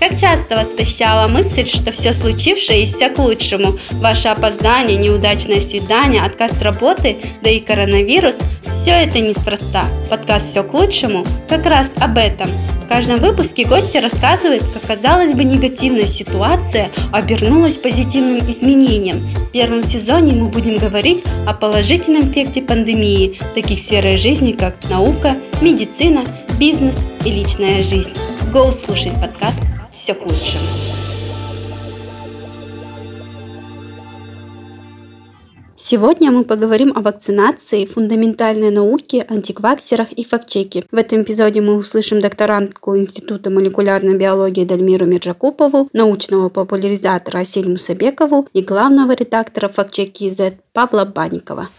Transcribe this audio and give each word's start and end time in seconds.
Как 0.00 0.18
часто 0.18 0.56
вас 0.56 0.68
посещала 0.68 1.28
мысль, 1.28 1.66
что 1.66 1.92
все 1.92 2.14
случившееся 2.14 3.10
к 3.10 3.18
лучшему? 3.18 3.78
Ваше 3.90 4.28
опоздание, 4.28 4.96
неудачное 4.96 5.60
свидание, 5.60 6.22
отказ 6.22 6.52
с 6.52 6.62
работы, 6.62 7.18
да 7.42 7.50
и 7.50 7.60
коронавирус– 7.60 8.36
все 8.66 8.92
это 8.92 9.20
неспроста. 9.20 9.84
Подкаст 10.08 10.50
«Все 10.50 10.62
к 10.62 10.72
лучшему» 10.72 11.26
как 11.46 11.66
раз 11.66 11.92
об 11.96 12.16
этом. 12.16 12.48
В 12.82 12.88
каждом 12.88 13.18
выпуске 13.18 13.66
гости 13.66 13.98
рассказывают, 13.98 14.64
как 14.72 14.86
казалось 14.86 15.34
бы 15.34 15.44
негативная 15.44 16.06
ситуация 16.06 16.88
обернулась 17.12 17.76
позитивным 17.76 18.50
изменением. 18.50 19.22
В 19.36 19.52
первом 19.52 19.84
сезоне 19.84 20.32
мы 20.32 20.48
будем 20.48 20.78
говорить 20.78 21.22
о 21.46 21.52
положительном 21.52 22.22
эффекте 22.22 22.62
пандемии 22.62 23.38
таких 23.54 23.78
сферах 23.78 24.18
жизни, 24.18 24.52
как 24.52 24.76
наука, 24.88 25.36
медицина, 25.60 26.24
бизнес 26.58 26.96
и 27.26 27.30
личная 27.30 27.82
жизнь. 27.82 28.14
Go 28.50 28.72
слушать 28.72 29.12
подкаст 29.20 29.60
все 29.90 30.14
лучшему. 30.14 30.64
Сегодня 35.76 36.30
мы 36.30 36.44
поговорим 36.44 36.92
о 36.94 37.00
вакцинации, 37.00 37.84
фундаментальной 37.84 38.70
науке, 38.70 39.26
антикваксерах 39.28 40.12
и 40.12 40.22
фактчеке. 40.22 40.84
В 40.92 40.96
этом 40.96 41.22
эпизоде 41.22 41.62
мы 41.62 41.74
услышим 41.74 42.20
докторантку 42.20 42.96
Института 42.96 43.50
молекулярной 43.50 44.16
биологии 44.16 44.64
Дальмиру 44.64 45.06
Мирджакупову, 45.06 45.88
научного 45.92 46.48
популяризатора 46.48 47.38
Асель 47.38 47.68
Мусабекову 47.68 48.46
и 48.52 48.62
главного 48.62 49.12
редактора 49.12 49.68
фактчеки 49.68 50.30
Z 50.30 50.58
Павла 50.72 51.04
Банникова. 51.04 51.70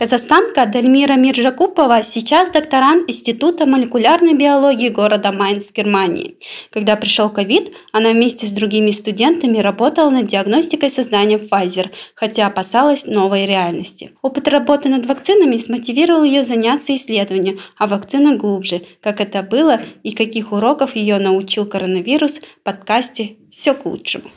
Казахстанка 0.00 0.64
Дальмира 0.64 1.16
Миржакупова 1.16 2.02
сейчас 2.02 2.50
докторант 2.50 3.10
Института 3.10 3.66
молекулярной 3.66 4.32
биологии 4.32 4.88
города 4.88 5.30
Майнц, 5.30 5.72
Германии. 5.72 6.38
Когда 6.72 6.96
пришел 6.96 7.28
ковид, 7.28 7.74
она 7.92 8.12
вместе 8.12 8.46
с 8.46 8.52
другими 8.52 8.92
студентами 8.92 9.58
работала 9.58 10.08
над 10.08 10.26
диагностикой 10.26 10.88
создания 10.88 11.36
Pfizer, 11.36 11.90
хотя 12.14 12.46
опасалась 12.46 13.04
новой 13.04 13.44
реальности. 13.44 14.12
Опыт 14.22 14.48
работы 14.48 14.88
над 14.88 15.04
вакцинами 15.04 15.58
смотивировал 15.58 16.24
ее 16.24 16.44
заняться 16.44 16.94
исследованием 16.94 17.60
о 17.76 17.86
вакцинах 17.86 18.38
глубже, 18.38 18.80
как 19.02 19.20
это 19.20 19.42
было 19.42 19.82
и 20.02 20.12
каких 20.12 20.52
уроков 20.52 20.96
ее 20.96 21.18
научил 21.18 21.66
коронавирус 21.66 22.38
в 22.38 22.62
подкасте 22.62 23.36
«Все 23.50 23.74
к 23.74 23.84
лучшему». 23.84 24.30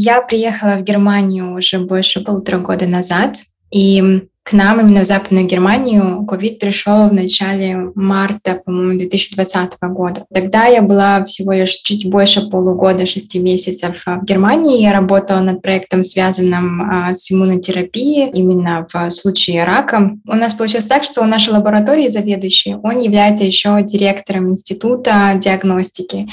Я 0.00 0.20
приехала 0.20 0.76
в 0.76 0.84
Германию 0.84 1.56
уже 1.56 1.80
больше 1.80 2.20
полутора 2.20 2.58
года 2.58 2.86
назад, 2.86 3.34
и 3.72 4.28
к 4.44 4.52
нам 4.52 4.80
именно 4.80 5.00
в 5.00 5.04
Западную 5.04 5.44
Германию 5.44 6.24
ковид 6.24 6.60
пришел 6.60 7.08
в 7.08 7.12
начале 7.12 7.90
марта, 7.96 8.62
по-моему, 8.64 8.96
2020 8.96 9.72
года. 9.90 10.24
Тогда 10.32 10.66
я 10.66 10.82
была 10.82 11.24
всего 11.24 11.52
лишь 11.52 11.72
чуть 11.72 12.08
больше 12.08 12.48
полугода, 12.48 13.06
шести 13.06 13.40
месяцев 13.40 14.04
в 14.06 14.24
Германии. 14.24 14.80
Я 14.80 14.92
работала 14.92 15.40
над 15.40 15.62
проектом, 15.62 16.04
связанным 16.04 16.80
а, 16.80 17.12
с 17.12 17.32
иммунотерапией, 17.32 18.30
именно 18.30 18.86
в 18.92 19.10
случае 19.10 19.64
рака. 19.64 20.12
У 20.28 20.34
нас 20.34 20.54
получилось 20.54 20.86
так, 20.86 21.02
что 21.02 21.22
у 21.22 21.26
нашей 21.26 21.54
лаборатории 21.54 22.06
заведующий, 22.06 22.76
он 22.84 23.00
является 23.00 23.42
еще 23.42 23.82
директором 23.82 24.50
института 24.50 25.32
диагностики. 25.42 26.28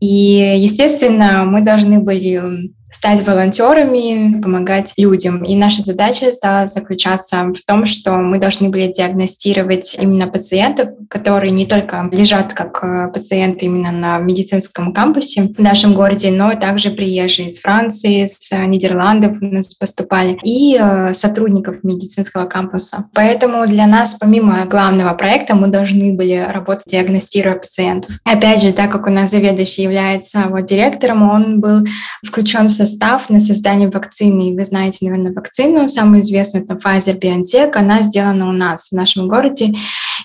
И, 0.00 0.58
естественно, 0.58 1.44
мы 1.46 1.62
должны 1.62 2.00
были 2.00 2.74
стать 2.96 3.26
волонтерами, 3.26 4.40
помогать 4.40 4.94
людям. 4.96 5.44
И 5.44 5.54
наша 5.54 5.82
задача 5.82 6.32
стала 6.32 6.66
заключаться 6.66 7.52
в 7.54 7.62
том, 7.66 7.84
что 7.84 8.12
мы 8.14 8.38
должны 8.38 8.70
были 8.70 8.90
диагностировать 8.90 9.96
именно 9.98 10.26
пациентов, 10.26 10.88
которые 11.10 11.50
не 11.50 11.66
только 11.66 12.08
лежат 12.10 12.54
как 12.54 12.82
э, 12.82 13.08
пациенты 13.12 13.66
именно 13.66 13.92
на 13.92 14.18
медицинском 14.18 14.94
кампусе 14.94 15.52
в 15.54 15.60
нашем 15.60 15.92
городе, 15.92 16.30
но 16.30 16.54
также 16.54 16.88
приезжие 16.88 17.48
из 17.48 17.60
Франции, 17.60 18.24
с 18.24 18.50
Нидерландов 18.66 19.42
у 19.42 19.44
нас 19.44 19.74
поступали, 19.74 20.38
и 20.42 20.78
э, 20.80 21.12
сотрудников 21.12 21.76
медицинского 21.82 22.46
кампуса. 22.46 23.04
Поэтому 23.12 23.66
для 23.66 23.86
нас, 23.86 24.16
помимо 24.18 24.64
главного 24.64 25.12
проекта, 25.12 25.54
мы 25.54 25.68
должны 25.68 26.14
были 26.14 26.46
работать, 26.50 26.86
диагностируя 26.86 27.56
пациентов. 27.56 28.16
Опять 28.24 28.62
же, 28.62 28.72
так 28.72 28.90
как 28.90 29.06
у 29.06 29.10
нас 29.10 29.30
заведующий 29.30 29.82
является 29.82 30.44
вот 30.48 30.64
директором, 30.64 31.28
он 31.28 31.60
был 31.60 31.84
включен 32.24 32.68
в 32.68 32.72
состав 32.86 33.28
на 33.30 33.40
создание 33.40 33.90
вакцины. 33.90 34.50
И 34.50 34.56
вы 34.56 34.64
знаете, 34.64 35.06
наверное, 35.06 35.32
вакцину, 35.32 35.88
самую 35.88 36.22
известную, 36.22 36.64
это 36.64 36.74
Pfizer-BioNTech, 36.74 37.72
она 37.74 38.02
сделана 38.02 38.48
у 38.48 38.52
нас 38.52 38.90
в 38.90 38.94
нашем 38.94 39.28
городе, 39.28 39.72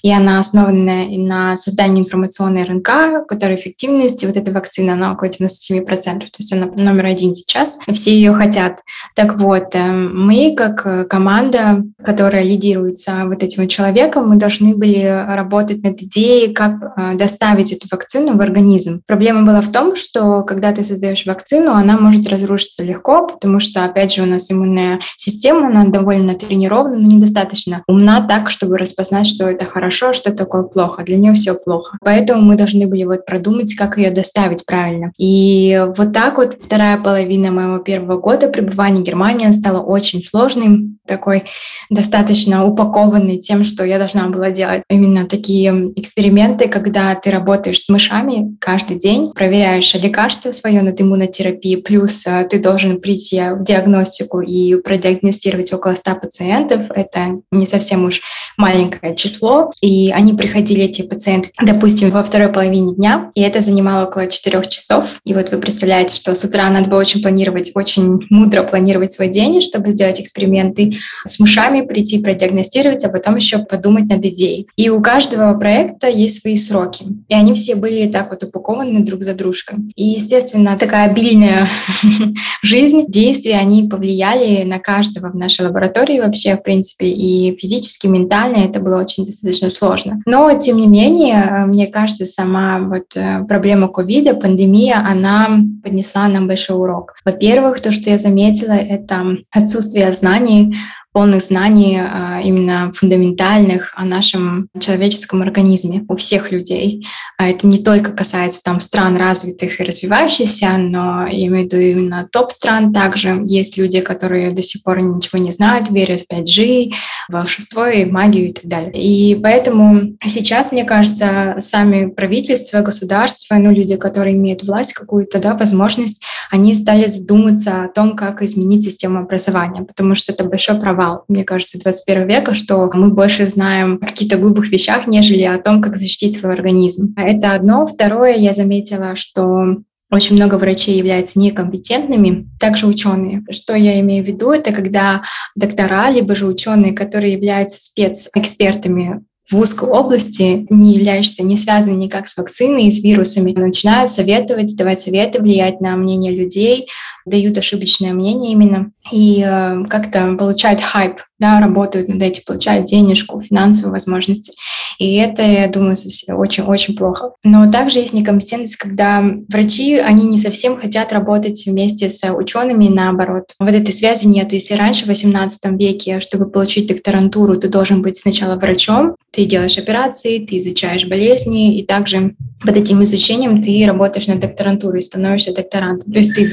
и 0.03 0.11
она 0.11 0.39
основана 0.39 1.05
на 1.09 1.55
создании 1.55 2.01
информационной 2.01 2.63
РНК, 2.63 3.27
которая 3.27 3.57
эффективность 3.57 4.23
вот 4.25 4.35
этой 4.35 4.53
вакцины, 4.53 4.91
она 4.91 5.13
около 5.13 5.29
97%, 5.29 5.85
то 5.85 6.27
есть 6.38 6.53
она 6.53 6.67
номер 6.67 7.07
один 7.07 7.35
сейчас, 7.35 7.79
все 7.91 8.13
ее 8.13 8.33
хотят. 8.33 8.79
Так 9.16 9.38
вот, 9.38 9.75
эм, 9.75 10.28
мы 10.28 10.53
как 10.55 10.85
э, 10.85 11.03
команда, 11.05 11.83
которая 12.03 12.43
лидируется 12.43 13.23
вот 13.25 13.43
этим 13.43 13.67
человеком, 13.67 14.29
мы 14.29 14.38
должны 14.38 14.75
были 14.75 15.25
работать 15.28 15.83
над 15.83 16.01
идеей, 16.01 16.53
как 16.53 16.73
э, 16.97 17.16
доставить 17.16 17.73
эту 17.73 17.88
вакцину 17.91 18.38
в 18.38 18.41
организм. 18.41 19.01
Проблема 19.07 19.45
была 19.45 19.61
в 19.61 19.72
том, 19.72 19.95
что 19.95 20.43
когда 20.43 20.72
ты 20.72 20.83
создаешь 20.83 21.25
вакцину, 21.25 21.73
она 21.73 21.97
может 21.97 22.28
разрушиться 22.41 22.84
легко, 22.84 23.28
потому 23.28 23.59
что, 23.59 23.85
опять 23.85 24.13
же, 24.13 24.24
у 24.24 24.25
нас 24.25 24.52
иммунная 24.52 25.00
система, 25.18 25.68
она 25.68 25.85
довольно 25.85 26.34
тренирована, 26.34 26.97
но 26.97 27.07
недостаточно 27.07 27.84
умна 27.88 28.22
так, 28.22 28.50
чтобы 28.50 28.78
распознать, 28.78 29.28
что 29.28 29.50
это 29.50 29.66
хорошо, 29.66 30.09
а 30.09 30.13
что 30.13 30.31
такое 30.34 30.63
плохо. 30.63 31.03
Для 31.03 31.18
нее 31.18 31.34
все 31.34 31.53
плохо. 31.53 31.97
Поэтому 32.03 32.41
мы 32.41 32.56
должны 32.56 32.88
были 32.88 33.03
вот 33.03 33.25
продумать, 33.25 33.75
как 33.75 33.97
ее 33.97 34.12
доставить 34.12 34.66
правильно. 34.66 35.12
И 35.18 35.85
вот 35.97 36.13
так 36.13 36.38
вот 36.38 36.57
вторая 36.62 36.97
половина 36.97 37.52
моего 37.52 37.78
первого 37.78 38.19
года 38.19 38.47
пребывания 38.47 39.02
в 39.02 39.03
Германии 39.03 39.50
стала 39.52 39.79
очень 39.79 40.22
сложной, 40.22 40.91
такой 41.06 41.44
достаточно 41.90 42.66
упакованной 42.66 43.38
тем, 43.38 43.63
что 43.63 43.84
я 43.84 43.97
должна 43.97 44.28
была 44.28 44.52
делать 44.52 44.84
именно 44.90 45.25
такие 45.25 45.72
эксперименты, 45.96 46.68
когда 46.68 47.13
ты 47.16 47.31
работаешь 47.31 47.81
с 47.81 47.90
мышами 47.90 48.56
каждый 48.59 48.97
день, 48.97 49.31
проверяешь 49.34 49.94
лекарство 49.96 50.52
свое 50.52 50.81
над 50.81 51.00
иммунотерапией, 51.02 51.81
плюс 51.81 52.25
ты 52.49 52.59
должен 52.59 52.99
прийти 52.99 53.41
в 53.51 53.63
диагностику 53.63 54.41
и 54.41 54.75
продиагностировать 54.75 55.73
около 55.73 55.95
100 55.95 56.15
пациентов. 56.15 56.85
Это 56.93 57.41
не 57.51 57.65
совсем 57.65 58.05
уж 58.05 58.21
маленькое 58.57 59.15
число. 59.15 59.71
И 59.81 60.11
они 60.11 60.33
приходили, 60.33 60.83
эти 60.83 61.01
пациенты, 61.03 61.49
допустим, 61.61 62.11
во 62.11 62.23
второй 62.23 62.51
половине 62.51 62.95
дня, 62.95 63.31
и 63.35 63.41
это 63.41 63.61
занимало 63.61 64.05
около 64.05 64.27
4 64.27 64.63
часов. 64.69 65.21
И 65.25 65.33
вот 65.33 65.51
вы 65.51 65.57
представляете, 65.57 66.15
что 66.15 66.33
с 66.35 66.43
утра 66.43 66.69
надо 66.69 66.89
было 66.89 66.99
очень 66.99 67.21
планировать, 67.21 67.71
очень 67.75 68.19
мудро 68.29 68.63
планировать 68.63 69.11
свой 69.11 69.27
день, 69.27 69.61
чтобы 69.61 69.91
сделать 69.91 70.19
эксперименты 70.19 70.97
с 71.25 71.39
мышами, 71.39 71.81
прийти 71.81 72.19
продиагностировать, 72.19 73.03
а 73.05 73.09
потом 73.09 73.35
еще 73.35 73.59
подумать 73.59 74.05
над 74.05 74.25
идеей. 74.25 74.67
И 74.75 74.89
у 74.89 75.01
каждого 75.01 75.57
проекта 75.57 76.07
есть 76.07 76.41
свои 76.41 76.55
сроки. 76.55 77.05
И 77.27 77.33
они 77.33 77.53
все 77.53 77.75
были 77.75 78.07
так 78.07 78.29
вот 78.31 78.43
упакованы 78.43 79.01
друг 79.01 79.23
за 79.23 79.33
дружкой. 79.33 79.79
И, 79.95 80.03
естественно, 80.03 80.77
такая 80.77 81.09
обильная 81.09 81.67
жизнь, 82.63 83.05
действия, 83.07 83.57
они 83.57 83.87
повлияли 83.87 84.63
на 84.63 84.79
каждого 84.79 85.31
в 85.31 85.35
нашей 85.35 85.65
лаборатории 85.65 86.19
вообще, 86.19 86.55
в 86.55 86.63
принципе, 86.63 87.07
и 87.07 87.55
физически, 87.57 88.07
и 88.07 88.09
ментально 88.09 88.57
это 88.57 88.79
было 88.79 89.01
очень 89.01 89.25
достаточно 89.25 89.69
сложно. 89.69 90.21
Но, 90.25 90.51
тем 90.57 90.77
не 90.77 90.87
менее, 90.87 91.65
мне 91.67 91.87
кажется, 91.87 92.25
сама 92.25 92.79
вот 92.79 93.15
э, 93.15 93.43
проблема 93.47 93.87
ковида, 93.87 94.33
пандемия, 94.35 95.05
она 95.05 95.59
поднесла 95.83 96.27
нам 96.27 96.47
большой 96.47 96.77
урок. 96.77 97.13
Во-первых, 97.25 97.79
то, 97.79 97.91
что 97.91 98.09
я 98.09 98.17
заметила, 98.17 98.73
это 98.73 99.37
отсутствие 99.51 100.11
знаний 100.11 100.75
полных 101.11 101.41
знаний 101.41 101.99
а, 101.99 102.39
именно 102.41 102.91
фундаментальных 102.94 103.91
о 103.95 104.05
нашем 104.05 104.69
человеческом 104.79 105.41
организме 105.41 106.05
у 106.08 106.16
всех 106.16 106.52
людей. 106.52 107.05
А 107.37 107.49
это 107.49 107.67
не 107.67 107.84
только 107.84 108.11
касается 108.11 108.63
там 108.63 108.79
стран 108.79 109.17
развитых 109.17 109.79
и 109.79 109.84
развивающихся, 109.84 110.78
но 110.78 111.28
я 111.28 111.47
имею 111.47 111.63
в 111.63 111.66
виду 111.66 111.78
именно 111.78 112.28
топ-стран 112.31 112.93
также. 112.93 113.43
Есть 113.46 113.78
люди, 113.78 113.99
которые 113.99 114.52
до 114.52 114.61
сих 114.61 114.84
пор 114.84 115.02
ничего 115.02 115.40
не 115.40 115.52
знают, 115.52 115.90
верят 115.90 116.22
в 116.22 116.34
5G, 116.34 116.93
волшебство 117.29 117.87
и 117.87 118.05
магию 118.05 118.49
и 118.49 118.53
так 118.53 118.66
далее. 118.66 118.93
И 118.96 119.35
поэтому 119.35 120.16
сейчас, 120.25 120.72
мне 120.72 120.85
кажется, 120.85 121.55
сами 121.59 122.05
правительства, 122.05 122.81
государства, 122.81 123.55
ну, 123.55 123.72
люди, 123.72 123.97
которые 123.97 124.35
имеют 124.35 124.63
власть 124.63 124.93
какую-то, 124.93 125.40
да, 125.40 125.55
возможность, 125.55 126.23
они 126.49 126.73
стали 126.73 127.08
задуматься 127.08 127.84
о 127.84 127.90
том, 127.90 128.16
как 128.16 128.41
изменить 128.41 128.84
систему 128.84 129.19
образования, 129.19 129.84
потому 129.84 130.16
что 130.16 130.31
это 130.31 130.46
большой 130.46 130.79
провал 130.79 131.00
провал, 131.01 131.23
мне 131.27 131.43
кажется, 131.43 131.79
21 131.79 132.27
века, 132.27 132.53
что 132.53 132.89
мы 132.93 133.09
больше 133.09 133.47
знаем 133.47 133.99
о 134.01 134.07
каких-то 134.07 134.37
глупых 134.37 134.69
вещах, 134.71 135.07
нежели 135.07 135.43
о 135.43 135.57
том, 135.57 135.81
как 135.81 135.97
защитить 135.97 136.33
свой 136.33 136.53
организм. 136.53 137.13
Это 137.17 137.53
одно. 137.53 137.85
Второе, 137.85 138.35
я 138.35 138.53
заметила, 138.53 139.15
что 139.15 139.77
очень 140.11 140.35
много 140.35 140.55
врачей 140.55 140.97
являются 140.97 141.39
некомпетентными, 141.39 142.49
также 142.59 142.85
ученые. 142.85 143.43
Что 143.49 143.75
я 143.75 143.99
имею 144.01 144.23
в 144.23 144.27
виду? 144.27 144.51
Это 144.51 144.73
когда 144.73 145.23
доктора, 145.55 146.11
либо 146.11 146.35
же 146.35 146.45
ученые, 146.45 146.93
которые 146.93 147.33
являются 147.33 147.79
спецэкспертами 147.79 149.23
в 149.49 149.57
узкой 149.57 149.89
области, 149.89 150.65
не 150.69 150.93
являющиеся, 150.95 151.43
не 151.43 151.57
связаны 151.57 151.95
никак 151.95 152.27
с 152.27 152.37
вакциной, 152.37 152.91
с 152.91 153.03
вирусами, 153.03 153.51
начинают 153.51 154.09
советовать, 154.09 154.75
давать 154.77 154.99
советы, 154.99 155.41
влиять 155.41 155.81
на 155.81 155.95
мнение 155.95 156.33
людей, 156.33 156.87
дают 157.26 157.58
ошибочное 157.58 158.14
мнение 158.14 158.52
именно 158.52 158.91
и 159.12 159.44
э, 159.46 159.84
как-то 159.90 160.35
получают 160.35 160.82
хайп, 160.82 161.22
да, 161.40 161.59
работают 161.59 162.08
над 162.08 162.22
этим, 162.22 162.44
получают 162.46 162.85
денежку, 162.85 163.41
финансовые 163.41 163.94
возможности. 163.94 164.53
И 165.00 165.16
это, 165.16 165.41
я 165.41 165.68
думаю, 165.68 165.96
очень-очень 166.29 166.96
плохо. 166.96 167.32
Но 167.44 167.72
также 167.72 168.00
есть 168.00 168.14
некомпетентность, 168.14 168.76
когда 168.76 169.23
врачи, 169.50 169.97
они 169.97 170.28
не 170.28 170.38
совсем 170.38 170.79
хотят 170.79 171.12
работать 171.12 171.66
вместе 171.66 172.09
с 172.09 172.32
учеными, 172.32 172.88
наоборот. 172.88 173.46
Вот 173.59 173.73
этой 173.73 173.94
связи 173.94 174.28
нет. 174.28 174.53
Если 174.53 174.76
раньше, 174.76 175.06
в 175.06 175.08
18 175.08 175.79
веке, 175.79 176.20
чтобы 176.20 176.50
получить 176.50 176.88
докторантуру, 176.88 177.58
ты 177.58 177.70
должен 177.70 178.02
быть 178.02 178.18
сначала 178.18 178.56
врачом, 178.56 179.16
ты 179.32 179.46
делаешь 179.46 179.78
операции, 179.78 180.46
ты 180.46 180.58
изучаешь 180.58 181.08
болезни, 181.08 181.78
и 181.79 181.85
также 181.85 182.35
под 182.62 182.78
этим 182.78 183.03
изучением 183.03 183.62
ты 183.62 183.84
работаешь 183.88 184.28
на 184.28 184.35
докторантуре 184.35 185.00
и 185.00 185.02
становишься 185.02 185.53
докторантом. 185.53 186.12
То 186.12 186.20
есть 186.20 186.35
ты 186.35 186.47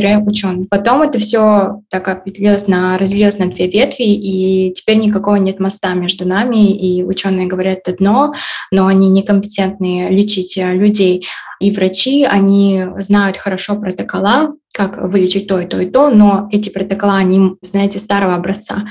врач-ученый. 0.00 0.66
Потом 0.68 1.02
это 1.02 1.18
все 1.18 1.80
так 1.90 2.08
определилось 2.08 2.68
на, 2.68 2.98
разделилось 2.98 3.38
на 3.38 3.46
две 3.46 3.68
ветви, 3.68 4.04
и 4.04 4.72
теперь 4.72 4.98
никакого 4.98 5.36
нет 5.36 5.60
моста 5.60 5.94
между 5.94 6.26
нами, 6.26 6.70
и 6.70 7.02
ученые 7.02 7.46
говорят 7.46 7.88
одно, 7.88 8.34
но 8.70 8.86
они 8.86 9.08
некомпетентны 9.08 10.08
лечить 10.10 10.56
людей. 10.56 11.26
И 11.60 11.70
врачи, 11.70 12.24
они 12.24 12.86
знают 12.98 13.36
хорошо 13.36 13.76
протокола, 13.76 14.54
как 14.72 15.02
вылечить 15.02 15.48
то 15.48 15.60
и 15.60 15.66
то 15.66 15.80
и 15.80 15.86
то, 15.90 16.10
но 16.10 16.48
эти 16.52 16.68
протокола, 16.68 17.16
они, 17.16 17.56
знаете, 17.62 17.98
старого 17.98 18.36
образца 18.36 18.84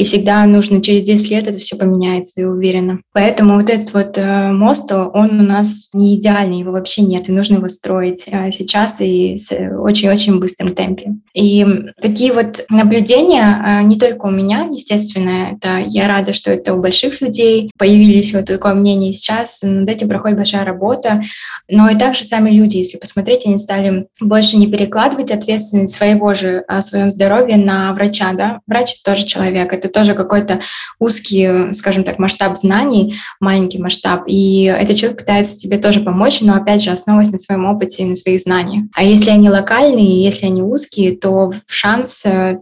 и 0.00 0.04
всегда 0.04 0.46
нужно 0.46 0.80
через 0.80 1.02
10 1.02 1.30
лет 1.30 1.46
это 1.46 1.58
все 1.58 1.76
поменяется, 1.76 2.40
я 2.40 2.48
уверена. 2.48 3.00
Поэтому 3.12 3.56
вот 3.56 3.68
этот 3.68 3.92
вот 3.92 4.16
э, 4.16 4.50
мост, 4.50 4.90
он 4.90 5.40
у 5.40 5.42
нас 5.42 5.90
не 5.92 6.14
идеальный, 6.14 6.60
его 6.60 6.72
вообще 6.72 7.02
нет, 7.02 7.28
и 7.28 7.32
нужно 7.32 7.56
его 7.56 7.68
строить 7.68 8.24
э, 8.32 8.50
сейчас 8.50 9.02
и 9.02 9.36
с 9.36 9.52
очень-очень 9.52 10.40
быстрым 10.40 10.74
темпе. 10.74 11.16
И 11.34 11.66
такие 12.00 12.32
вот 12.32 12.64
наблюдения 12.70 13.62
э, 13.62 13.82
не 13.82 13.98
только 13.98 14.24
у 14.24 14.30
меня, 14.30 14.70
естественно, 14.72 15.50
это 15.52 15.84
я 15.86 16.08
рада, 16.08 16.32
что 16.32 16.50
это 16.50 16.72
у 16.72 16.80
больших 16.80 17.20
людей 17.20 17.70
появились 17.78 18.32
вот 18.32 18.46
такое 18.46 18.72
мнение 18.72 19.12
сейчас, 19.12 19.60
над 19.62 19.86
этим 19.90 20.08
проходит 20.08 20.38
большая 20.38 20.64
работа, 20.64 21.20
но 21.68 21.90
и 21.90 21.98
также 21.98 22.24
сами 22.24 22.50
люди, 22.50 22.78
если 22.78 22.96
посмотреть, 22.96 23.44
они 23.44 23.58
стали 23.58 24.06
больше 24.18 24.56
не 24.56 24.66
перекладывать 24.66 25.30
ответственность 25.30 25.94
своего 25.94 26.32
же 26.32 26.64
о 26.68 26.80
своем 26.80 27.10
здоровье 27.10 27.58
на 27.58 27.92
врача, 27.92 28.32
да, 28.32 28.60
врач 28.66 29.02
тоже 29.02 29.26
человек, 29.26 29.74
это 29.74 29.89
тоже 29.92 30.14
какой-то 30.14 30.60
узкий, 30.98 31.72
скажем 31.72 32.04
так, 32.04 32.18
масштаб 32.18 32.56
знаний, 32.56 33.16
маленький 33.40 33.78
масштаб, 33.78 34.24
и 34.26 34.64
этот 34.64 34.96
человек 34.96 35.18
пытается 35.18 35.56
тебе 35.56 35.78
тоже 35.78 36.00
помочь, 36.00 36.40
но 36.40 36.54
опять 36.54 36.82
же 36.82 36.90
основываясь 36.90 37.32
на 37.32 37.38
своем 37.38 37.66
опыте 37.66 38.02
и 38.02 38.06
на 38.06 38.16
своих 38.16 38.40
знаниях. 38.40 38.84
А 38.94 39.02
если 39.02 39.30
они 39.30 39.50
локальные, 39.50 40.22
если 40.22 40.46
они 40.46 40.62
узкие, 40.62 41.16
то 41.16 41.52
шанс 41.66 42.24
э, 42.26 42.58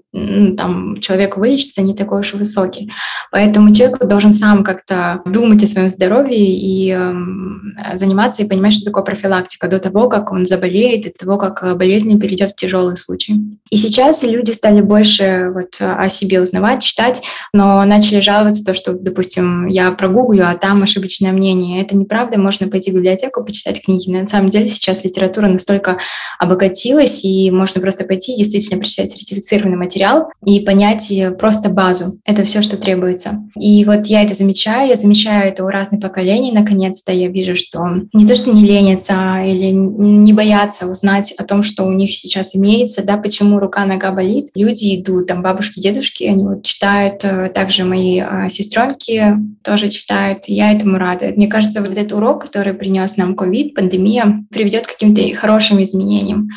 там 0.57 1.01
человеку 1.01 1.41
вылечиться 1.41 1.83
не 1.83 1.95
такой 1.95 2.21
уж 2.21 2.35
и 2.35 2.37
высокий. 2.37 2.93
Поэтому 3.31 3.75
человек 3.75 4.05
должен 4.05 4.33
сам 4.33 4.65
как-то 4.65 5.21
думать 5.25 5.63
о 5.63 5.67
своем 5.67 5.89
здоровье 5.89 6.39
и 6.39 6.91
э, 6.91 7.97
заниматься 7.97 8.43
и 8.43 8.49
понимать, 8.49 8.75
что 8.75 8.85
такое 8.85 9.03
профилактика 9.03 9.69
до 9.69 9.79
того, 9.79 10.09
как 10.09 10.33
он 10.33 10.47
заболеет, 10.47 11.05
до 11.05 11.11
того, 11.25 11.39
как 11.39 11.77
болезнь 11.77 12.19
перейдет 12.19 12.53
в 12.53 12.57
тяжелый 12.57 12.97
случай. 12.97 13.35
И 13.71 13.77
сейчас 13.77 14.23
люди 14.23 14.51
стали 14.51 14.81
больше 14.81 15.51
вот 15.55 15.77
о 15.81 16.09
себе 16.09 16.41
узнавать, 16.41 16.83
читать, 16.83 17.08
читать, 17.09 17.23
но 17.53 17.85
начали 17.85 18.21
жаловаться 18.21 18.65
то, 18.65 18.75
что, 18.75 18.93
допустим, 18.93 19.67
я 19.67 19.91
прогуглю, 19.93 20.49
а 20.49 20.55
там 20.55 20.83
ошибочное 20.83 21.33
мнение. 21.33 21.83
Это 21.83 21.97
неправда, 21.97 22.39
можно 22.39 22.69
пойти 22.69 22.91
в 22.91 22.95
библиотеку, 22.95 23.45
почитать 23.45 23.83
книги. 23.83 24.11
На 24.11 24.27
самом 24.27 24.51
деле 24.51 24.67
сейчас 24.67 25.05
литература 25.05 25.49
настолько 25.49 25.99
обогатилась, 26.39 27.25
и 27.25 27.51
можно 27.51 27.81
просто 27.81 28.05
пойти 28.05 28.35
и 28.35 28.39
действительно 28.39 28.79
прочитать 28.79 29.11
сертифицированный 29.11 29.77
материал 29.77 30.29
и 30.45 30.61
понять 30.61 31.11
э, 31.11 31.31
просто 31.31 31.69
базу. 31.69 32.21
Это 32.25 32.45
все, 32.45 32.63
что 32.63 32.77
требуется. 32.77 33.43
И 33.59 33.85
вот 33.85 34.07
я 34.07 34.23
это 34.23 34.35
замечаю, 34.35 34.89
я 34.89 34.97
замечаю 34.97 35.49
это 35.49 35.65
у 35.65 35.69
разных 35.69 36.01
поколений, 36.01 36.53
наконец-то 36.53 37.13
я 37.13 37.29
вижу, 37.29 37.57
что 37.57 37.87
не 38.13 38.27
то, 38.27 38.35
что 38.35 38.53
не 38.53 38.65
ленятся 38.65 39.43
или 39.45 39.71
не 39.71 40.33
боятся 40.33 40.87
узнать 40.87 41.33
о 41.33 41.45
том, 41.45 41.63
что 41.63 41.85
у 41.85 41.93
них 41.93 42.11
сейчас 42.13 42.55
имеется, 42.55 43.05
да, 43.05 43.17
почему 43.17 43.59
рука, 43.59 43.85
нога 43.85 44.13
болит. 44.13 44.49
Люди 44.55 45.01
идут, 45.01 45.27
там 45.27 45.43
бабушки, 45.43 45.81
дедушки, 45.81 46.25
они 46.25 46.45
вот 46.45 46.65
читают 46.65 46.98
читают, 46.99 47.25
э, 47.25 47.51
также 47.51 47.85
мои 47.85 48.19
а, 48.19 48.49
сестренки 48.49 49.37
тоже 49.63 49.89
читают, 49.89 50.49
и 50.49 50.55
я 50.55 50.73
этому 50.73 50.99
рада. 50.99 51.29
Мне 51.29 51.49
кажется, 51.49 51.81
вот 51.81 51.91
этот 51.91 52.13
урок, 52.13 52.45
который 52.45 52.75
принес 52.75 53.17
нам 53.17 53.35
ковид, 53.35 53.75
пандемия, 53.75 54.45
приведет 54.51 54.87
к 54.87 54.93
каким-то 54.93 55.23
хорошим 55.37 55.83
изменениям 55.83 56.49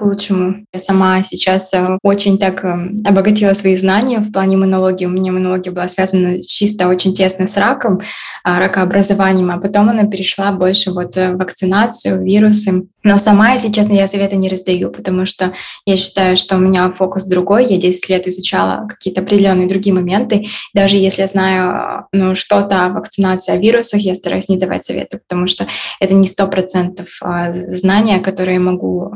к 0.00 0.02
лучшему. 0.02 0.64
Я 0.72 0.80
сама 0.80 1.22
сейчас 1.22 1.74
э, 1.74 1.98
очень 2.02 2.38
так 2.38 2.64
э, 2.64 2.90
обогатила 3.04 3.52
свои 3.52 3.76
знания 3.76 4.20
в 4.20 4.32
плане 4.32 4.56
иммунологии. 4.56 5.04
У 5.04 5.10
меня 5.10 5.30
иммунология 5.30 5.70
была 5.70 5.88
связана 5.88 6.40
чисто 6.40 6.88
очень 6.88 7.12
тесно 7.12 7.46
с 7.46 7.56
раком, 7.58 8.00
а, 8.42 8.58
ракообразованием, 8.58 9.50
а 9.50 9.58
потом 9.58 9.90
она 9.90 10.04
перешла 10.04 10.52
больше 10.52 10.90
вот 10.92 11.16
в 11.16 11.36
вакцинацию, 11.36 12.24
вирусы. 12.24 12.86
Но 13.02 13.18
сама, 13.18 13.52
если 13.52 13.70
честно, 13.70 13.94
я 13.94 14.08
совета 14.08 14.36
не 14.36 14.48
раздаю, 14.48 14.90
потому 14.90 15.26
что 15.26 15.52
я 15.86 15.96
считаю, 15.96 16.36
что 16.36 16.56
у 16.56 16.60
меня 16.60 16.90
фокус 16.92 17.24
другой. 17.24 17.66
Я 17.66 17.78
10 17.78 18.08
лет 18.08 18.26
изучала 18.26 18.86
какие-то 18.88 19.20
определенные 19.22 19.68
другие 19.68 19.94
моменты. 19.94 20.46
Даже 20.74 20.96
если 20.96 21.22
я 21.22 21.26
знаю 21.26 22.06
ну, 22.12 22.34
что-то 22.34 22.86
о 22.86 22.88
вакцинации, 22.90 23.52
о 23.52 23.56
вирусах, 23.56 24.00
я 24.00 24.14
стараюсь 24.14 24.48
не 24.48 24.58
давать 24.58 24.84
советы, 24.84 25.18
потому 25.18 25.46
что 25.46 25.66
это 25.98 26.14
не 26.14 26.26
сто 26.26 26.46
процентов 26.46 27.08
а, 27.22 27.52
знания, 27.52 28.18
которые 28.18 28.54
я 28.54 28.60
могу 28.60 29.12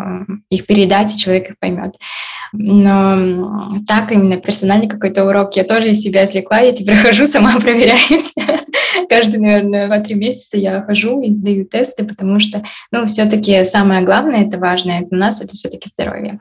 их 0.49 0.67
передать, 0.75 1.15
и 1.15 1.19
человек 1.19 1.51
их 1.51 1.59
поймет. 1.59 1.95
Но 2.53 3.71
так 3.87 4.13
именно 4.13 4.37
персональный 4.37 4.89
какой-то 4.89 5.25
урок 5.25 5.57
я 5.57 5.65
тоже 5.65 5.91
из 5.91 6.01
себя 6.01 6.25
извлекла. 6.25 6.59
Я 6.59 6.73
теперь 6.73 6.97
хожу, 7.03 7.27
сама 7.27 7.59
проверяюсь. 7.61 8.35
Каждый, 9.09 9.41
наверное, 9.41 9.87
два-три 9.87 10.15
месяца 10.15 10.57
я 10.57 10.81
хожу 10.83 11.21
и 11.21 11.31
сдаю 11.31 11.65
тесты, 11.65 12.05
потому 12.05 12.41
что, 12.41 12.63
ну, 12.91 13.07
все-таки 13.07 13.65
самое 13.65 14.03
главное, 14.03 14.47
это 14.47 14.59
важное 14.59 15.03
для 15.03 15.19
нас, 15.19 15.41
это 15.41 15.55
все-таки 15.55 15.89
здоровье. 15.89 16.39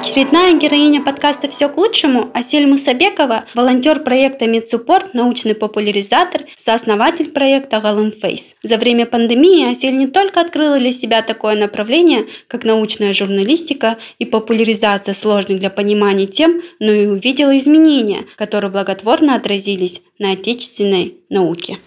Очередная 0.00 0.54
героиня 0.54 1.02
подкаста 1.02 1.48
«Все 1.48 1.68
к 1.68 1.76
лучшему» 1.76 2.30
Асель 2.32 2.68
Мусабекова, 2.68 3.46
волонтер 3.54 3.98
проекта 4.04 4.46
«Медсуппорт», 4.46 5.12
научный 5.12 5.56
популяризатор, 5.56 6.42
сооснователь 6.56 7.30
проекта 7.30 7.80
«Галым 7.80 8.12
Фейс». 8.12 8.54
За 8.62 8.76
время 8.76 9.06
пандемии 9.06 9.72
Асель 9.72 9.96
не 9.96 10.06
только 10.06 10.40
открыла 10.40 10.78
для 10.78 10.92
себя 10.92 11.22
такое 11.22 11.56
направление, 11.56 12.26
как 12.46 12.62
научная 12.62 13.12
журналистика 13.12 13.98
и 14.20 14.24
популяризация 14.24 15.14
сложных 15.14 15.58
для 15.58 15.68
понимания 15.68 16.26
тем, 16.26 16.62
но 16.78 16.92
и 16.92 17.06
увидела 17.06 17.58
изменения, 17.58 18.24
которые 18.36 18.70
благотворно 18.70 19.34
отразились 19.34 20.02
на 20.20 20.30
отечественной 20.30 21.16
науке. 21.28 21.78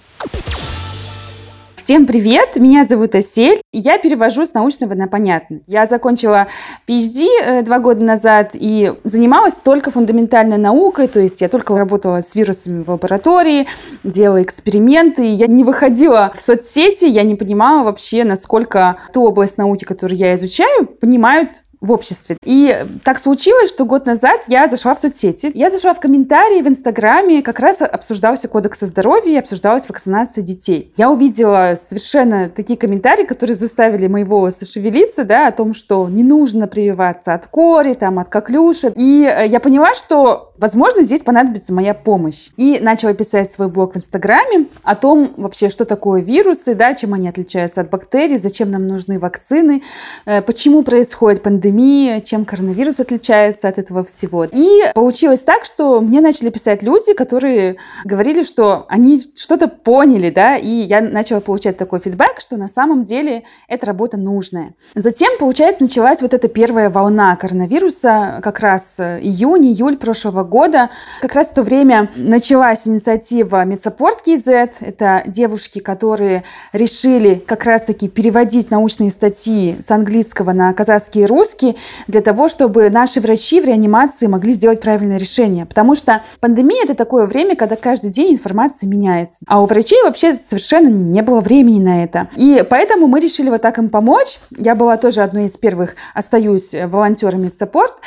Всем 1.83 2.05
привет, 2.05 2.57
меня 2.57 2.85
зовут 2.85 3.15
Асель, 3.15 3.59
и 3.71 3.79
я 3.79 3.97
перевожу 3.97 4.45
с 4.45 4.53
научного 4.53 4.93
на 4.93 5.07
понятно. 5.07 5.61
Я 5.65 5.87
закончила 5.87 6.45
PhD 6.87 7.25
э, 7.43 7.63
два 7.63 7.79
года 7.79 8.03
назад 8.03 8.51
и 8.53 8.93
занималась 9.03 9.55
только 9.55 9.89
фундаментальной 9.89 10.59
наукой, 10.59 11.07
то 11.07 11.19
есть 11.19 11.41
я 11.41 11.49
только 11.49 11.75
работала 11.75 12.21
с 12.21 12.35
вирусами 12.35 12.83
в 12.83 12.91
лаборатории, 12.91 13.65
делала 14.03 14.43
эксперименты, 14.43 15.25
я 15.25 15.47
не 15.47 15.63
выходила 15.63 16.31
в 16.35 16.39
соцсети, 16.39 17.05
я 17.05 17.23
не 17.23 17.33
понимала 17.33 17.83
вообще, 17.83 18.25
насколько 18.25 18.97
ту 19.11 19.23
область 19.23 19.57
науки, 19.57 19.83
которую 19.83 20.19
я 20.19 20.35
изучаю, 20.35 20.85
понимают 20.85 21.63
в 21.81 21.91
обществе. 21.91 22.37
И 22.45 22.85
так 23.03 23.19
случилось, 23.19 23.69
что 23.69 23.85
год 23.85 24.05
назад 24.05 24.45
я 24.47 24.67
зашла 24.67 24.93
в 24.93 24.99
соцсети. 24.99 25.51
Я 25.55 25.71
зашла 25.71 25.95
в 25.95 25.99
комментарии 25.99 26.61
в 26.61 26.67
Инстаграме, 26.67 27.41
как 27.41 27.59
раз 27.59 27.81
обсуждался 27.81 28.47
кодекс 28.47 28.81
здоровья 28.81 29.33
и 29.33 29.37
обсуждалась 29.37 29.89
вакцинация 29.89 30.43
детей. 30.43 30.93
Я 30.95 31.09
увидела 31.09 31.75
совершенно 31.75 32.49
такие 32.49 32.77
комментарии, 32.77 33.25
которые 33.25 33.55
заставили 33.55 34.05
мои 34.05 34.23
волосы 34.23 34.65
шевелиться, 34.65 35.23
да, 35.23 35.47
о 35.47 35.51
том, 35.51 35.73
что 35.73 36.07
не 36.07 36.23
нужно 36.23 36.67
прививаться 36.67 37.33
от 37.33 37.47
кори, 37.47 37.95
там, 37.95 38.19
от 38.19 38.29
коклюши. 38.29 38.93
И 38.95 39.25
э, 39.25 39.47
я 39.47 39.59
поняла, 39.59 39.95
что, 39.95 40.53
возможно, 40.57 41.01
здесь 41.01 41.23
понадобится 41.23 41.73
моя 41.73 41.95
помощь. 41.95 42.49
И 42.57 42.79
начала 42.79 43.15
писать 43.15 43.51
свой 43.51 43.69
блог 43.69 43.95
в 43.95 43.97
Инстаграме 43.97 44.67
о 44.83 44.95
том 44.95 45.31
вообще, 45.35 45.69
что 45.69 45.85
такое 45.85 46.21
вирусы, 46.21 46.75
да, 46.75 46.93
чем 46.93 47.15
они 47.15 47.27
отличаются 47.27 47.81
от 47.81 47.89
бактерий, 47.89 48.37
зачем 48.37 48.69
нам 48.69 48.85
нужны 48.87 49.17
вакцины, 49.17 49.81
э, 50.27 50.43
почему 50.43 50.83
происходит 50.83 51.41
пандемия, 51.41 51.70
пандемии, 51.71 52.19
чем 52.19 52.45
коронавирус 52.45 52.99
отличается 52.99 53.67
от 53.67 53.77
этого 53.77 54.03
всего. 54.03 54.45
И 54.45 54.81
получилось 54.93 55.43
так, 55.43 55.65
что 55.65 56.01
мне 56.01 56.21
начали 56.21 56.49
писать 56.49 56.83
люди, 56.83 57.13
которые 57.13 57.77
говорили, 58.03 58.43
что 58.43 58.85
они 58.89 59.21
что-то 59.35 59.67
поняли, 59.67 60.29
да, 60.29 60.57
и 60.57 60.67
я 60.67 61.01
начала 61.01 61.39
получать 61.39 61.77
такой 61.77 61.99
фидбэк, 61.99 62.39
что 62.39 62.57
на 62.57 62.67
самом 62.67 63.03
деле 63.03 63.43
эта 63.67 63.85
работа 63.85 64.17
нужная. 64.17 64.73
Затем, 64.95 65.37
получается, 65.39 65.83
началась 65.83 66.21
вот 66.21 66.33
эта 66.33 66.47
первая 66.47 66.89
волна 66.89 67.35
коронавируса, 67.35 68.39
как 68.43 68.59
раз 68.59 68.99
июнь-июль 68.99 69.97
прошлого 69.97 70.43
года. 70.43 70.89
Как 71.21 71.33
раз 71.33 71.47
в 71.47 71.53
то 71.53 71.63
время 71.63 72.11
началась 72.15 72.87
инициатива 72.87 73.63
MedSupport 73.63 74.21
KZ. 74.21 74.47
Это 74.47 75.23
девушки, 75.25 75.79
которые 75.79 76.43
решили 76.73 77.35
как 77.35 77.63
раз-таки 77.63 78.07
переводить 78.07 78.71
научные 78.71 79.11
статьи 79.11 79.77
с 79.85 79.91
английского 79.91 80.51
на 80.51 80.73
казахский 80.73 81.23
и 81.23 81.25
русский 81.25 81.60
для 82.07 82.21
того, 82.21 82.47
чтобы 82.47 82.89
наши 82.89 83.21
врачи 83.21 83.61
в 83.61 83.65
реанимации 83.65 84.27
могли 84.27 84.53
сделать 84.53 84.81
правильное 84.81 85.17
решение. 85.17 85.65
Потому 85.65 85.95
что 85.95 86.23
пандемия– 86.39 86.83
это 86.83 86.95
такое 86.95 87.25
время, 87.25 87.55
когда 87.55 87.75
каждый 87.75 88.11
день 88.11 88.33
информация 88.33 88.87
меняется. 88.87 89.43
А 89.47 89.61
у 89.61 89.65
врачей 89.65 90.01
вообще 90.03 90.35
совершенно 90.35 90.89
не 90.89 91.21
было 91.21 91.41
времени 91.41 91.79
на 91.79 92.03
это. 92.03 92.29
И 92.35 92.65
поэтому 92.69 93.07
мы 93.07 93.19
решили 93.19 93.49
вот 93.49 93.61
так 93.61 93.77
им 93.77 93.89
помочь. 93.89 94.39
Я 94.57 94.75
была 94.75 94.97
тоже 94.97 95.21
одной 95.21 95.45
из 95.45 95.57
первых, 95.57 95.95
остаюсь 96.13 96.73
волонтером 96.73 97.43
медсаппорт. 97.43 97.97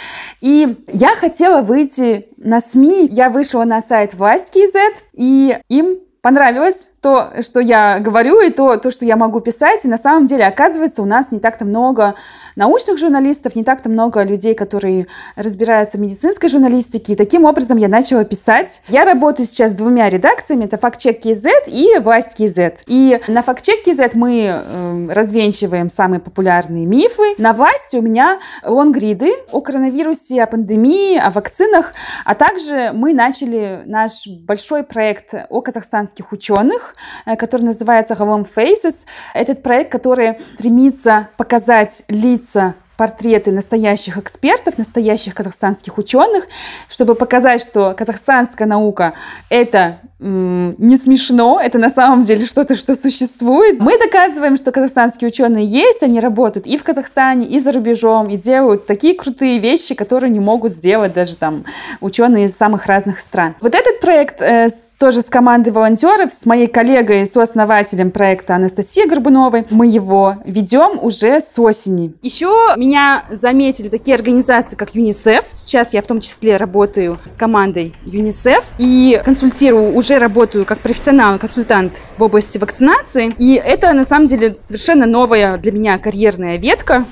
И 0.40 0.76
я 0.92 1.14
хотела 1.16 1.62
выйти 1.62 2.28
на 2.38 2.61
СМИ. 2.61 3.08
Я 3.11 3.30
вышла 3.30 3.64
на 3.64 3.82
сайт 3.82 4.14
власть 4.14 4.54
KZ, 4.54 4.76
и 5.12 5.58
им 5.68 5.99
понравилось 6.23 6.90
то, 7.04 7.32
что 7.42 7.61
я 7.61 7.99
говорю, 8.00 8.40
и 8.40 8.49
то, 8.49 8.78
то, 8.78 8.90
что 8.90 9.04
я 9.04 9.16
могу 9.16 9.40
писать. 9.40 9.84
И 9.84 9.88
на 9.88 9.99
самом 9.99 10.25
деле, 10.25 10.46
оказывается, 10.46 11.02
у 11.02 11.04
нас 11.04 11.32
не 11.32 11.38
так-то 11.38 11.66
много 11.66 12.14
научных 12.56 12.96
журналистов, 12.99 13.56
не 13.56 13.62
так-то 13.62 13.90
много 13.90 14.23
людей, 14.23 14.54
которые 14.54 15.06
разбираются 15.37 15.99
в 15.99 16.00
медицинской 16.00 16.49
журналистике. 16.49 17.12
И 17.12 17.16
таким 17.16 17.44
образом 17.44 17.76
я 17.76 17.88
начала 17.88 18.25
писать. 18.25 18.80
Я 18.88 19.04
работаю 19.04 19.46
сейчас 19.46 19.73
с 19.73 19.75
двумя 19.75 20.08
редакциями. 20.08 20.64
Это 20.64 20.78
фактчек 20.78 21.23
KZ 21.23 21.66
и 21.66 21.99
власть 21.99 22.40
KZ. 22.40 22.84
И 22.87 23.20
на 23.28 23.42
фактчек 23.42 23.87
KZ 23.87 24.12
мы 24.14 24.46
э, 24.46 25.08
развенчиваем 25.12 25.90
самые 25.90 26.20
популярные 26.20 26.87
мифы. 26.87 27.34
На 27.37 27.52
власти 27.52 27.99
у 27.99 28.02
меня 28.02 28.38
лонгриды 28.64 29.30
о 29.52 29.61
коронавирусе, 29.61 30.42
о 30.42 30.46
пандемии, 30.46 31.18
о 31.18 31.28
вакцинах. 31.28 31.92
А 32.25 32.34
также 32.34 32.92
мы 32.94 33.12
начали 33.12 33.82
наш 33.84 34.26
большой 34.26 34.84
проект 34.84 35.34
о 35.50 35.61
казахстанских 35.61 36.32
ученых, 36.32 36.94
который 37.39 37.63
называется 37.63 38.15
Home 38.15 38.47
Faces. 38.53 39.07
Этот 39.35 39.63
проект, 39.63 39.93
который 39.93 40.39
стремится 40.55 41.29
показать 41.37 42.05
лица 42.09 42.75
портреты 42.97 43.53
настоящих 43.53 44.19
экспертов, 44.19 44.79
настоящих 44.79 45.35
казахстанских 45.35 45.99
ученых, 45.99 46.47
чтобы 46.89 47.15
показать, 47.15 47.61
что 47.61 47.95
казахстанская 47.97 48.69
наука— 48.69 49.15
это 49.49 49.99
не 50.25 50.97
смешно, 50.97 51.61
это 51.63 51.79
на 51.79 51.91
самом 51.91 52.23
деле 52.23 52.47
что-то, 52.47 52.77
что 52.77 52.95
существует. 52.95 53.79
Мы 53.79 53.99
доказываем, 53.99 54.57
что 54.57 54.71
казахстанские 54.71 55.29
ученые 55.29 55.67
есть, 55.67 56.03
они 56.03 56.19
работают 56.19 56.67
и 56.67 56.79
в 56.79 56.85
Казахстане, 56.85 57.47
и 57.47 57.61
за 57.61 57.73
рубежом, 57.73 58.29
и 58.31 58.39
делают 58.39 58.87
такие 58.87 59.15
крутые 59.15 59.59
вещи, 59.59 59.95
которые 59.95 60.31
не 60.31 60.41
могут 60.41 60.73
сделать 60.73 61.13
даже 61.13 61.37
там 61.37 61.65
ученые 62.01 62.47
из 62.47 62.57
самых 62.57 62.87
разных 62.87 63.21
стран. 63.21 63.55
Вот 63.61 63.75
этот 63.75 64.01
проект 64.01 64.41
э, 64.41 64.71
тоже 64.99 65.21
с 65.21 65.27
командой 65.27 65.71
волонтеров, 65.71 66.33
с 66.33 66.47
моей 66.47 66.69
коллегой, 66.69 67.27
сооснователем 67.27 68.11
проекта 68.11 68.55
Анастасией 68.55 69.07
Горбуновой, 69.07 69.67
мы 69.69 69.87
его 69.87 70.37
ведем 70.47 70.99
уже 71.03 71.43
с 71.43 71.59
осени. 71.59 72.15
Еще 72.23 72.75
меня 72.85 73.25
заметили 73.31 73.88
такие 73.88 74.14
организации, 74.14 74.76
как 74.76 74.95
ЮНИСЕФ. 74.95 75.45
Сейчас 75.53 75.95
я 75.95 76.03
в 76.03 76.07
том 76.07 76.21
числе 76.21 76.57
работаю 76.57 77.19
с 77.25 77.37
командой 77.37 77.95
ЮНИСЕФ 78.05 78.64
и 78.79 79.21
консультирую 79.25 79.95
уже 79.95 80.19
работаю 80.19 80.67
как 80.67 80.81
профессионал, 80.81 81.38
консультант 81.38 82.03
в 82.19 82.23
области 82.23 82.59
вакцинации. 82.59 83.35
И 83.38 83.55
это 83.55 83.93
на 83.95 84.05
самом 84.05 84.26
деле 84.26 84.55
совершенно 84.55 85.07
новая 85.07 85.57
для 85.57 85.73
меня 85.73 85.99
карьерная 85.99 86.57
ветка. 86.57 87.07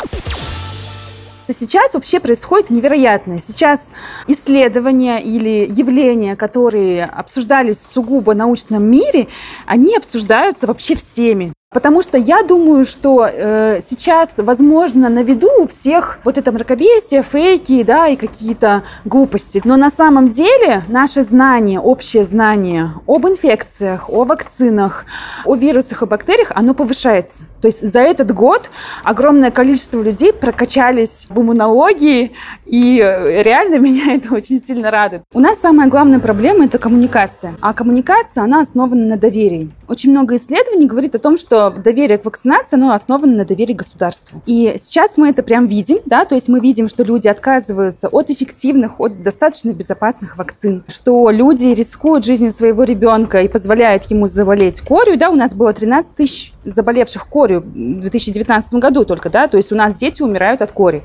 Сейчас 1.49 1.95
вообще 1.95 2.21
происходит 2.21 2.71
невероятное. 2.71 3.39
Сейчас 3.39 3.93
исследования 4.27 5.19
или 5.19 5.67
явления, 5.71 6.37
которые 6.37 7.05
обсуждались 7.05 7.79
в 7.79 7.93
сугубо 7.93 8.35
научном 8.35 8.85
мире, 8.85 9.29
они 9.67 9.97
обсуждаются 9.97 10.67
вообще 10.67 10.95
всеми. 10.95 11.53
Потому 11.73 12.03
что 12.03 12.19
я 12.19 12.43
думаю, 12.43 12.85
что 12.85 13.27
э, 13.27 13.81
сейчас, 13.83 14.35
возможно, 14.37 15.09
на 15.09 15.23
виду 15.23 15.49
у 15.59 15.67
всех 15.67 16.19
вот 16.23 16.37
это 16.37 16.53
мракобесие, 16.53 17.23
фейки, 17.23 17.83
да, 17.83 18.09
и 18.09 18.17
какие-то 18.17 18.83
глупости. 19.07 19.63
Но 19.65 19.77
на 19.77 19.91
самом 19.91 20.33
деле 20.33 20.83
наше 20.89 21.23
знание, 21.23 21.81
общее 21.81 22.25
знание 22.25 22.93
об 23.07 23.27
инфекциях, 23.27 24.11
о 24.11 24.25
вакцинах, 24.25 25.07
о 25.47 25.55
вирусах 25.55 26.03
и 26.03 26.07
бактериях, 26.07 26.53
оно 26.55 26.75
повышается. 26.75 27.45
То 27.63 27.69
есть 27.69 27.81
за 27.81 28.01
этот 28.01 28.33
год 28.33 28.71
огромное 29.03 29.51
количество 29.51 30.03
людей 30.03 30.33
прокачались 30.33 31.27
в 31.31 31.41
иммунологии, 31.41 32.33
и 32.67 32.97
реально 33.45 33.79
меня 33.79 34.15
это 34.15 34.35
очень 34.35 34.63
сильно 34.63 34.91
радует. 34.91 35.23
У 35.33 35.41
нас 35.41 35.61
самая 35.61 35.89
главная 35.89 36.21
проблема– 36.21 36.65
это 36.67 36.79
коммуникация. 36.79 37.55
А 37.61 37.73
коммуникация, 37.73 38.45
она 38.45 38.61
основана 38.61 39.07
на 39.07 39.17
доверии. 39.17 39.71
Очень 39.89 40.11
много 40.11 40.37
исследований 40.37 40.87
говорит 40.87 41.15
о 41.15 41.19
том, 41.19 41.39
что 41.39 41.62
доверие 41.71 42.19
к 42.19 42.25
вакцинации, 42.25 42.77
оно 42.77 42.93
основано 42.93 43.37
на 43.37 43.45
доверии 43.45 43.75
государству. 43.75 44.43
И 44.47 44.75
сейчас 44.79 45.17
мы 45.17 45.31
это 45.31 45.43
прям 45.43 45.67
видим, 45.67 45.99
да, 46.07 46.25
то 46.25 46.35
есть 46.35 46.49
мы 46.49 46.61
видим, 46.61 46.89
что 46.89 47.03
люди 47.03 47.29
отказываются 47.29 48.09
от 48.09 48.31
эффективных, 48.31 49.01
от 49.01 49.23
достаточно 49.23 49.73
безопасных 49.73 50.37
вакцин, 50.37 50.85
что 50.89 51.31
люди 51.31 51.69
рискуют 51.69 52.25
жизнью 52.25 52.53
своего 52.53 52.85
ребенка 52.85 53.43
и 53.43 53.49
позволяют 53.49 54.05
ему 54.05 54.29
заболеть 54.29 54.81
корью, 54.81 55.19
да, 55.19 55.31
у 55.31 55.35
нас 55.35 55.55
было 55.55 55.73
13 55.73 56.15
тысяч 56.15 56.53
заболевших 56.65 57.27
корью 57.27 57.61
в 57.61 58.01
2019 58.01 58.75
году 58.75 59.05
только, 59.05 59.31
да, 59.31 59.49
то 59.49 59.57
есть 59.57 59.73
у 59.73 59.77
нас 59.77 59.95
дети 59.95 60.23
умирают 60.23 60.63
от 60.63 60.73
кори, 60.73 61.03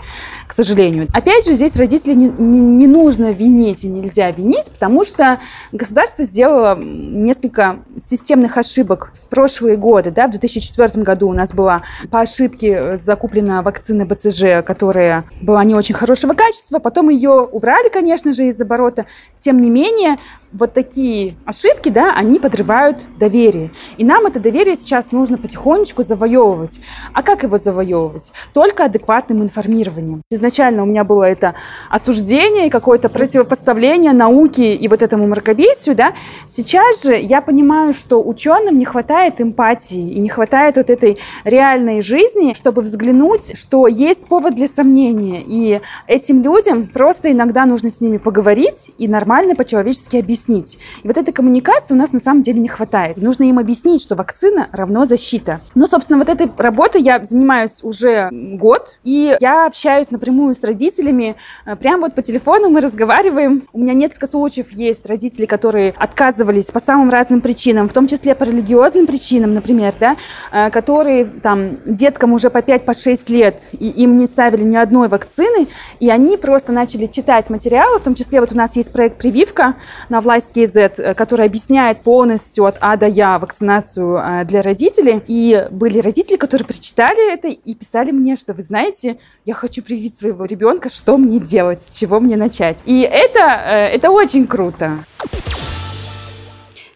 к 0.47 0.53
сожалению. 0.53 1.07
Опять 1.13 1.45
же, 1.45 1.53
здесь 1.53 1.75
родителей 1.75 2.15
не, 2.15 2.29
не, 2.29 2.59
не 2.59 2.87
нужно 2.87 3.31
винить 3.31 3.83
и 3.83 3.87
нельзя 3.87 4.31
винить, 4.31 4.71
потому 4.71 5.03
что 5.03 5.39
государство 5.71 6.23
сделало 6.23 6.77
несколько 6.77 7.77
системных 7.99 8.57
ошибок 8.57 9.11
в 9.13 9.27
прошлые 9.27 9.77
годы, 9.77 10.11
да, 10.11 10.27
в 10.27 10.31
2004 10.47 11.03
году 11.03 11.29
у 11.29 11.33
нас 11.33 11.53
была 11.53 11.83
по 12.11 12.21
ошибке 12.21 12.97
закуплена 12.97 13.61
вакцина 13.61 14.05
БЦЖ, 14.05 14.65
которая 14.65 15.25
была 15.41 15.63
не 15.63 15.75
очень 15.75 15.95
хорошего 15.95 16.33
качества, 16.33 16.79
потом 16.79 17.09
ее 17.09 17.31
убрали, 17.31 17.89
конечно 17.89 18.33
же, 18.33 18.45
из 18.45 18.59
оборота. 18.59 19.05
Тем 19.39 19.59
не 19.59 19.69
менее, 19.69 20.17
вот 20.57 20.73
такие 20.73 21.35
ошибки, 21.45 21.89
да, 21.89 22.13
они 22.15 22.39
подрывают 22.39 23.05
доверие. 23.19 23.71
И 23.97 24.03
нам 24.03 24.25
это 24.25 24.39
доверие 24.39 24.75
сейчас 24.75 25.11
нужно 25.11 25.37
потихонечку 25.37 26.03
завоевывать. 26.03 26.81
А 27.13 27.21
как 27.21 27.43
его 27.43 27.57
завоевывать? 27.57 28.31
Только 28.53 28.85
адекватным 28.85 29.43
информированием. 29.43 30.21
Изначально 30.31 30.83
у 30.83 30.85
меня 30.85 31.03
было 31.03 31.23
это 31.23 31.53
осуждение, 31.89 32.71
какое-то 32.71 33.09
противопоставление 33.09 34.13
науке 34.13 34.73
и 34.73 34.87
вот 34.87 35.01
этому 35.01 35.27
мракобесию, 35.27 35.95
да. 35.95 36.13
Сейчас 36.47 37.03
же 37.03 37.15
я 37.15 37.41
понимаю, 37.41 37.93
что 37.93 38.21
ученым 38.21 38.79
не 38.79 38.85
хватает 38.85 39.39
эмпатии 39.39 40.11
и 40.11 40.19
не 40.19 40.29
хватает 40.29 40.77
вот 40.77 40.89
этой 40.89 41.19
реальной 41.43 42.01
жизни, 42.01 42.53
чтобы 42.55 42.81
взглянуть, 42.81 43.57
что 43.57 43.87
есть 43.87 44.27
повод 44.27 44.55
для 44.55 44.67
сомнения. 44.67 45.43
И 45.45 45.81
этим 46.07 46.41
людям 46.41 46.87
просто 46.87 47.31
иногда 47.31 47.65
нужно 47.65 47.89
с 47.89 48.01
ними 48.01 48.17
поговорить 48.17 48.91
и 48.97 49.07
нормально 49.07 49.55
по-человечески 49.55 50.17
объяснить 50.17 50.46
объяснить. 50.47 50.79
И 51.03 51.07
вот 51.07 51.17
этой 51.17 51.31
коммуникации 51.31 51.93
у 51.93 51.97
нас 51.97 52.13
на 52.13 52.19
самом 52.19 52.43
деле 52.43 52.59
не 52.59 52.67
хватает. 52.67 53.17
Нужно 53.17 53.43
им 53.43 53.59
объяснить, 53.59 54.01
что 54.01 54.15
вакцина 54.15 54.67
равно 54.71 55.05
защита. 55.05 55.61
Ну, 55.75 55.87
собственно, 55.87 56.19
вот 56.19 56.29
этой 56.29 56.49
работой 56.57 57.01
я 57.01 57.23
занимаюсь 57.23 57.83
уже 57.83 58.29
год, 58.31 58.99
и 59.03 59.35
я 59.39 59.67
общаюсь 59.67 60.11
напрямую 60.11 60.55
с 60.55 60.63
родителями. 60.63 61.35
Э, 61.65 61.75
прямо 61.75 62.03
вот 62.03 62.15
по 62.15 62.21
телефону 62.21 62.69
мы 62.69 62.81
разговариваем. 62.81 63.63
У 63.73 63.79
меня 63.79 63.93
несколько 63.93 64.27
случаев 64.27 64.71
есть 64.71 65.05
родители, 65.05 65.45
которые 65.45 65.93
отказывались 65.97 66.71
по 66.71 66.79
самым 66.79 67.09
разным 67.09 67.41
причинам, 67.41 67.89
в 67.89 67.93
том 67.93 68.07
числе 68.07 68.35
по 68.35 68.43
религиозным 68.43 69.07
причинам, 69.07 69.53
например, 69.53 69.93
да, 69.99 70.17
э, 70.51 70.69
которые 70.69 71.25
там 71.25 71.77
деткам 71.85 72.33
уже 72.33 72.49
по 72.49 72.59
5-6 72.59 73.27
по 73.27 73.31
лет, 73.31 73.69
и 73.73 73.89
им 73.89 74.17
не 74.17 74.27
ставили 74.27 74.63
ни 74.63 74.75
одной 74.75 75.07
вакцины, 75.07 75.67
и 75.99 76.09
они 76.09 76.37
просто 76.37 76.71
начали 76.71 77.05
читать 77.05 77.49
материалы, 77.49 77.99
в 77.99 78.03
том 78.03 78.15
числе 78.15 78.39
вот 78.39 78.51
у 78.51 78.57
нас 78.57 78.75
есть 78.75 78.91
проект 78.91 79.17
«Прививка» 79.17 79.75
на 80.09 80.21
власть 80.27 80.51
KZ, 80.57 81.01
э, 81.01 81.13
который 81.13 81.45
объясняет 81.45 82.03
полностью 82.03 82.65
от 82.65 82.77
А 82.81 82.97
до 82.97 83.07
Я 83.07 83.39
вакцинацию 83.39 84.17
э, 84.17 84.43
для 84.43 84.61
родителей. 84.61 85.21
И 85.25 85.67
были 85.71 85.99
родители, 85.99 86.35
которые 86.35 86.65
прочитали 86.65 87.33
это 87.33 87.47
и 87.47 87.73
писали 87.73 88.11
мне, 88.11 88.35
что 88.35 88.53
вы 88.53 88.61
знаете, 88.61 89.19
я 89.45 89.53
хочу 89.53 89.81
привить 89.81 90.17
своего 90.17 90.43
ребенка, 90.43 90.89
что 90.89 91.17
мне 91.17 91.39
делать, 91.39 91.81
с 91.81 91.93
чего 91.93 92.19
мне 92.19 92.35
начать. 92.35 92.77
И 92.85 92.99
это, 93.01 93.39
э, 93.39 93.95
это 93.95 94.11
очень 94.11 94.45
круто. 94.45 95.05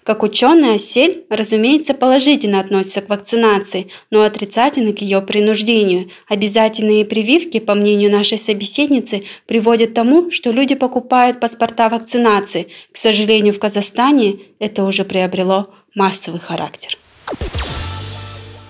Как 0.03 0.24
ученый, 0.24 0.75
Осель, 0.75 1.25
разумеется, 1.29 1.93
положительно 1.93 2.60
относится 2.60 3.01
к 3.01 3.10
вакцинации, 3.10 3.88
но 4.10 4.24
отрицательно 4.24 4.93
к 4.93 5.01
ее 5.01 5.22
принуждению. 5.22 6.10
Обязательные 6.27 7.05
прививки, 7.05 7.60
по 7.60 7.75
мнению 7.75 8.12
нашей 8.12 8.39
собеседницы, 8.39 9.24
приводят 9.46 9.91
к 9.91 9.93
тому, 9.93 10.31
что 10.31 10.51
люди 10.51 10.74
покупают 10.74 11.39
паспорта 11.39 11.88
вакцинации. 11.88 12.70
К 12.91 12.98
сожалению, 12.98 13.53
в 13.53 13.60
Казахстане 13.60 14.39
это 14.58 14.84
уже 14.86 15.05
приобрело 15.05 15.70
массовый 15.93 16.39
характер. 16.39 16.98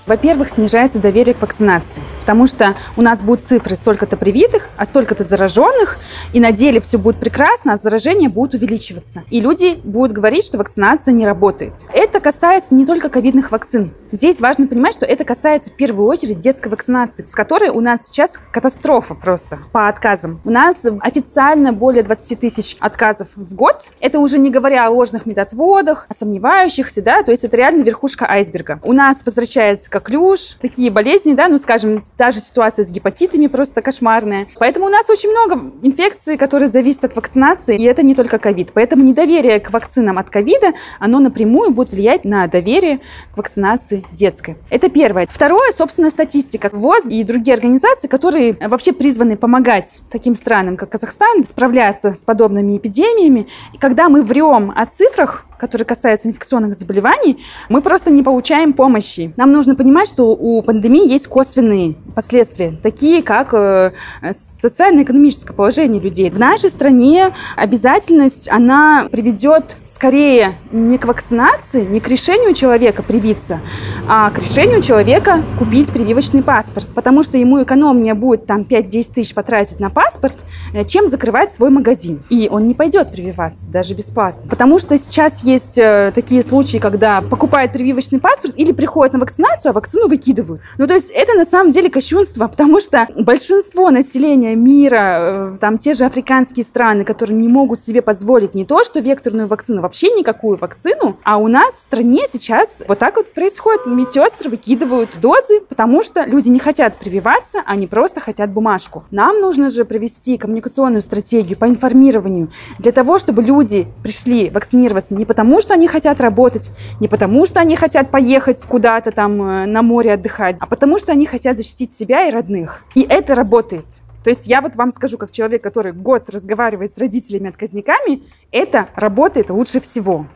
Во-первых, 0.07 0.49
снижается 0.49 0.99
доверие 0.99 1.35
к 1.35 1.41
вакцинации, 1.41 2.01
потому 2.21 2.47
что 2.47 2.75
у 2.97 3.01
нас 3.01 3.21
будут 3.21 3.45
цифры 3.45 3.75
столько-то 3.75 4.17
привитых, 4.17 4.69
а 4.75 4.85
столько-то 4.85 5.23
зараженных, 5.23 5.99
и 6.33 6.39
на 6.39 6.51
деле 6.51 6.81
все 6.81 6.97
будет 6.97 7.19
прекрасно, 7.19 7.73
а 7.73 7.77
заражения 7.77 8.29
будут 8.29 8.55
увеличиваться. 8.55 9.23
И 9.29 9.39
люди 9.39 9.79
будут 9.83 10.11
говорить, 10.11 10.43
что 10.43 10.57
вакцинация 10.57 11.13
не 11.13 11.25
работает. 11.25 11.73
Это 11.93 12.19
касается 12.19 12.73
не 12.73 12.85
только 12.85 13.09
ковидных 13.09 13.51
вакцин. 13.51 13.93
Здесь 14.11 14.41
важно 14.41 14.67
понимать, 14.67 14.93
что 14.93 15.05
это 15.05 15.23
касается 15.23 15.69
в 15.69 15.75
первую 15.75 16.05
очередь 16.07 16.39
детской 16.39 16.67
вакцинации, 16.67 17.23
с 17.23 17.33
которой 17.33 17.69
у 17.69 17.79
нас 17.79 18.07
сейчас 18.07 18.37
катастрофа 18.51 19.15
просто 19.15 19.59
по 19.71 19.87
отказам. 19.87 20.41
У 20.43 20.49
нас 20.49 20.85
официально 20.99 21.71
более 21.71 22.03
20 22.03 22.39
тысяч 22.39 22.75
отказов 22.79 23.29
в 23.35 23.55
год. 23.55 23.89
Это 24.01 24.19
уже 24.19 24.37
не 24.37 24.49
говоря 24.49 24.85
о 24.87 24.89
ложных 24.89 25.25
медотводах, 25.25 26.07
о 26.09 26.13
сомневающихся, 26.13 27.01
да, 27.01 27.23
то 27.23 27.31
есть 27.31 27.45
это 27.45 27.55
реально 27.55 27.83
верхушка 27.83 28.29
айсберга. 28.29 28.79
У 28.83 28.91
нас 28.91 29.25
возвращается 29.25 29.89
коклюш, 30.01 30.55
такие 30.59 30.91
болезни, 30.91 31.33
да, 31.33 31.47
ну, 31.47 31.59
скажем, 31.59 32.01
даже 32.17 32.39
ситуация 32.39 32.85
с 32.85 32.91
гепатитами 32.91 33.47
просто 33.47 33.81
кошмарная. 33.81 34.47
Поэтому 34.57 34.87
у 34.87 34.89
нас 34.89 35.09
очень 35.09 35.29
много 35.29 35.71
инфекций, 35.81 36.37
которые 36.37 36.69
зависят 36.69 37.05
от 37.05 37.15
вакцинации, 37.15 37.77
и 37.77 37.83
это 37.83 38.03
не 38.03 38.15
только 38.15 38.39
ковид. 38.39 38.71
Поэтому 38.73 39.03
недоверие 39.03 39.59
к 39.59 39.71
вакцинам 39.71 40.17
от 40.17 40.29
ковида, 40.29 40.73
оно 40.99 41.19
напрямую 41.19 41.71
будет 41.71 41.91
влиять 41.91 42.25
на 42.25 42.47
доверие 42.47 42.99
к 43.33 43.37
вакцинации 43.37 44.05
детской. 44.11 44.57
Это 44.69 44.89
первое. 44.89 45.27
Второе, 45.29 45.71
собственно, 45.71 46.09
статистика. 46.09 46.69
ВОЗ 46.73 47.05
и 47.05 47.23
другие 47.23 47.53
организации, 47.53 48.07
которые 48.07 48.57
вообще 48.59 48.93
призваны 48.93 49.37
помогать 49.37 50.01
таким 50.09 50.35
странам, 50.35 50.77
как 50.77 50.89
Казахстан, 50.89 51.45
справляться 51.45 52.13
с 52.13 52.25
подобными 52.25 52.77
эпидемиями. 52.77 53.47
И 53.73 53.77
когда 53.77 54.09
мы 54.09 54.23
врем 54.23 54.71
о 54.75 54.85
цифрах, 54.85 55.45
которые 55.61 55.85
касаются 55.85 56.27
инфекционных 56.27 56.73
заболеваний, 56.73 57.37
мы 57.69 57.81
просто 57.81 58.09
не 58.09 58.23
получаем 58.23 58.73
помощи. 58.73 59.31
Нам 59.37 59.51
нужно 59.51 59.75
понимать, 59.75 60.07
что 60.07 60.31
у 60.31 60.63
пандемии 60.63 61.07
есть 61.07 61.27
косвенные 61.27 61.93
последствия, 62.15 62.73
такие 62.81 63.21
как 63.21 63.53
э, 63.53 63.91
социально-экономическое 64.33 65.53
положение 65.53 66.01
людей. 66.01 66.31
В 66.31 66.39
нашей 66.39 66.71
стране 66.71 67.31
обязательность, 67.55 68.49
она 68.49 69.05
приведет 69.11 69.77
скорее 69.85 70.55
не 70.71 70.97
к 70.97 71.05
вакцинации, 71.05 71.85
не 71.85 71.99
к 71.99 72.07
решению 72.07 72.55
человека 72.55 73.03
привиться, 73.03 73.59
а 74.07 74.31
к 74.31 74.39
решению 74.39 74.81
человека 74.81 75.43
купить 75.59 75.91
прививочный 75.91 76.41
паспорт, 76.41 76.87
потому 76.95 77.21
что 77.21 77.37
ему 77.37 77.61
экономнее 77.61 78.15
будет 78.15 78.47
там 78.47 78.61
5-10 78.61 79.13
тысяч 79.13 79.35
потратить 79.35 79.79
на 79.79 79.91
паспорт, 79.91 80.43
э, 80.73 80.85
чем 80.85 81.07
закрывать 81.07 81.53
свой 81.53 81.69
магазин. 81.69 82.23
И 82.31 82.49
он 82.51 82.63
не 82.63 82.73
пойдет 82.73 83.11
прививаться, 83.11 83.67
даже 83.67 83.93
бесплатно. 83.93 84.49
Потому 84.49 84.79
что 84.79 84.97
сейчас 84.97 85.43
есть 85.43 85.50
э, 85.57 86.11
такие 86.13 86.43
случаи, 86.43 86.77
когда 86.77 87.21
покупают 87.21 87.73
прививочный 87.73 88.19
паспорт 88.19 88.53
или 88.57 88.71
приходят 88.71 89.13
на 89.13 89.19
вакцинацию, 89.19 89.71
а 89.71 89.73
вакцину 89.73 90.07
выкидывают. 90.07 90.61
Ну, 90.77 90.87
то 90.87 90.93
есть 90.93 91.09
это 91.09 91.33
на 91.33 91.45
самом 91.45 91.71
деле 91.71 91.89
кощунство, 91.89 92.47
потому 92.47 92.79
что 92.79 93.07
большинство 93.15 93.89
населения 93.89 94.55
мира, 94.55 95.53
э, 95.53 95.57
там 95.59 95.77
те 95.77 95.93
же 95.93 96.05
африканские 96.05 96.63
страны, 96.63 97.03
которые 97.03 97.37
не 97.37 97.47
могут 97.47 97.83
себе 97.83 98.01
позволить 98.01 98.55
не 98.55 98.65
то, 98.65 98.83
что 98.83 98.99
векторную 98.99 99.47
вакцину, 99.47 99.81
вообще 99.81 100.09
никакую 100.11 100.57
вакцину, 100.57 101.17
а 101.23 101.37
у 101.37 101.47
нас 101.47 101.75
в 101.75 101.81
стране 101.81 102.25
сейчас 102.27 102.83
вот 102.87 102.99
так 102.99 103.17
вот 103.17 103.33
происходит. 103.33 103.85
Медсестры 103.85 104.49
выкидывают 104.49 105.09
дозы, 105.19 105.61
потому 105.67 106.03
что 106.03 106.25
люди 106.25 106.49
не 106.49 106.59
хотят 106.59 106.99
прививаться, 106.99 107.61
они 107.65 107.87
просто 107.87 108.19
хотят 108.19 108.51
бумажку. 108.51 109.03
Нам 109.11 109.39
нужно 109.41 109.69
же 109.69 109.85
провести 109.85 110.37
коммуникационную 110.37 111.01
стратегию 111.01 111.57
по 111.57 111.65
информированию 111.65 112.49
для 112.79 112.91
того, 112.91 113.19
чтобы 113.19 113.43
люди 113.43 113.87
пришли 114.03 114.49
вакцинироваться 114.49 115.15
не 115.15 115.25
потому, 115.25 115.40
что 115.61 115.73
они 115.73 115.87
хотят 115.87 116.21
работать, 116.21 116.71
не 116.99 117.07
потому, 117.07 117.45
что 117.45 117.59
они 117.59 117.75
хотят 117.75 118.11
поехать 118.11 118.65
куда-то 118.65 119.11
там 119.11 119.41
э, 119.41 119.65
на 119.65 119.81
море 119.81 120.13
отдыхать, 120.13 120.55
а 120.59 120.65
потому, 120.65 120.99
что 120.99 121.11
они 121.11 121.25
хотят 121.25 121.57
защитить 121.57 121.93
себя 121.93 122.27
и 122.27 122.31
родных. 122.31 122.83
И 122.95 123.01
это 123.01 123.35
работает. 123.35 123.85
То 124.23 124.29
есть 124.29 124.45
я 124.45 124.61
вот 124.61 124.75
вам 124.75 124.91
скажу, 124.91 125.17
как 125.17 125.31
человек, 125.31 125.63
который 125.63 125.93
год 125.93 126.29
разговаривает 126.29 126.95
с 126.95 126.99
родителями-отказниками, 126.99 128.23
это 128.51 128.87
работает 128.95 129.49
лучше 129.49 129.79
всего. 129.81 130.27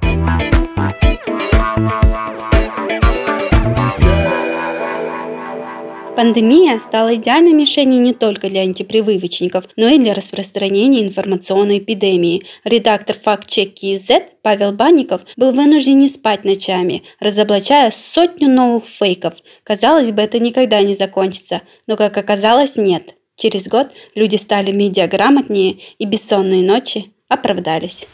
Пандемия 6.16 6.80
стала 6.80 7.16
идеальной 7.16 7.52
мишенью 7.52 8.02
не 8.02 8.14
только 8.14 8.50
для 8.50 8.62
антипрививочников, 8.62 9.66
но 9.76 9.90
и 9.90 10.00
для 10.00 10.14
распространения 10.14 11.04
информационной 11.04 11.80
эпидемии. 11.80 12.46
Редактор 12.64 13.18
факт-чеки 13.22 13.98
Z 13.98 14.24
Павел 14.42 14.72
Банников 14.72 15.22
был 15.36 15.52
вынужден 15.52 16.00
не 16.00 16.08
спать 16.08 16.46
ночами, 16.46 17.04
разоблачая 17.20 17.92
сотню 17.92 18.48
новых 18.48 18.86
фейков. 18.86 19.34
Казалось 19.64 20.12
бы, 20.12 20.22
это 20.22 20.40
никогда 20.40 20.82
не 20.82 20.96
закончится, 20.96 21.64
но, 21.86 21.98
как 21.98 22.18
оказалось, 22.18 22.78
нет. 22.78 23.16
Через 23.36 23.68
год 23.68 23.90
люди 24.16 24.38
стали 24.38 24.72
медиаграмотнее 24.72 25.80
и 25.98 26.06
бессонные 26.06 26.64
ночи 26.64 27.12
оправдались. 27.28 28.08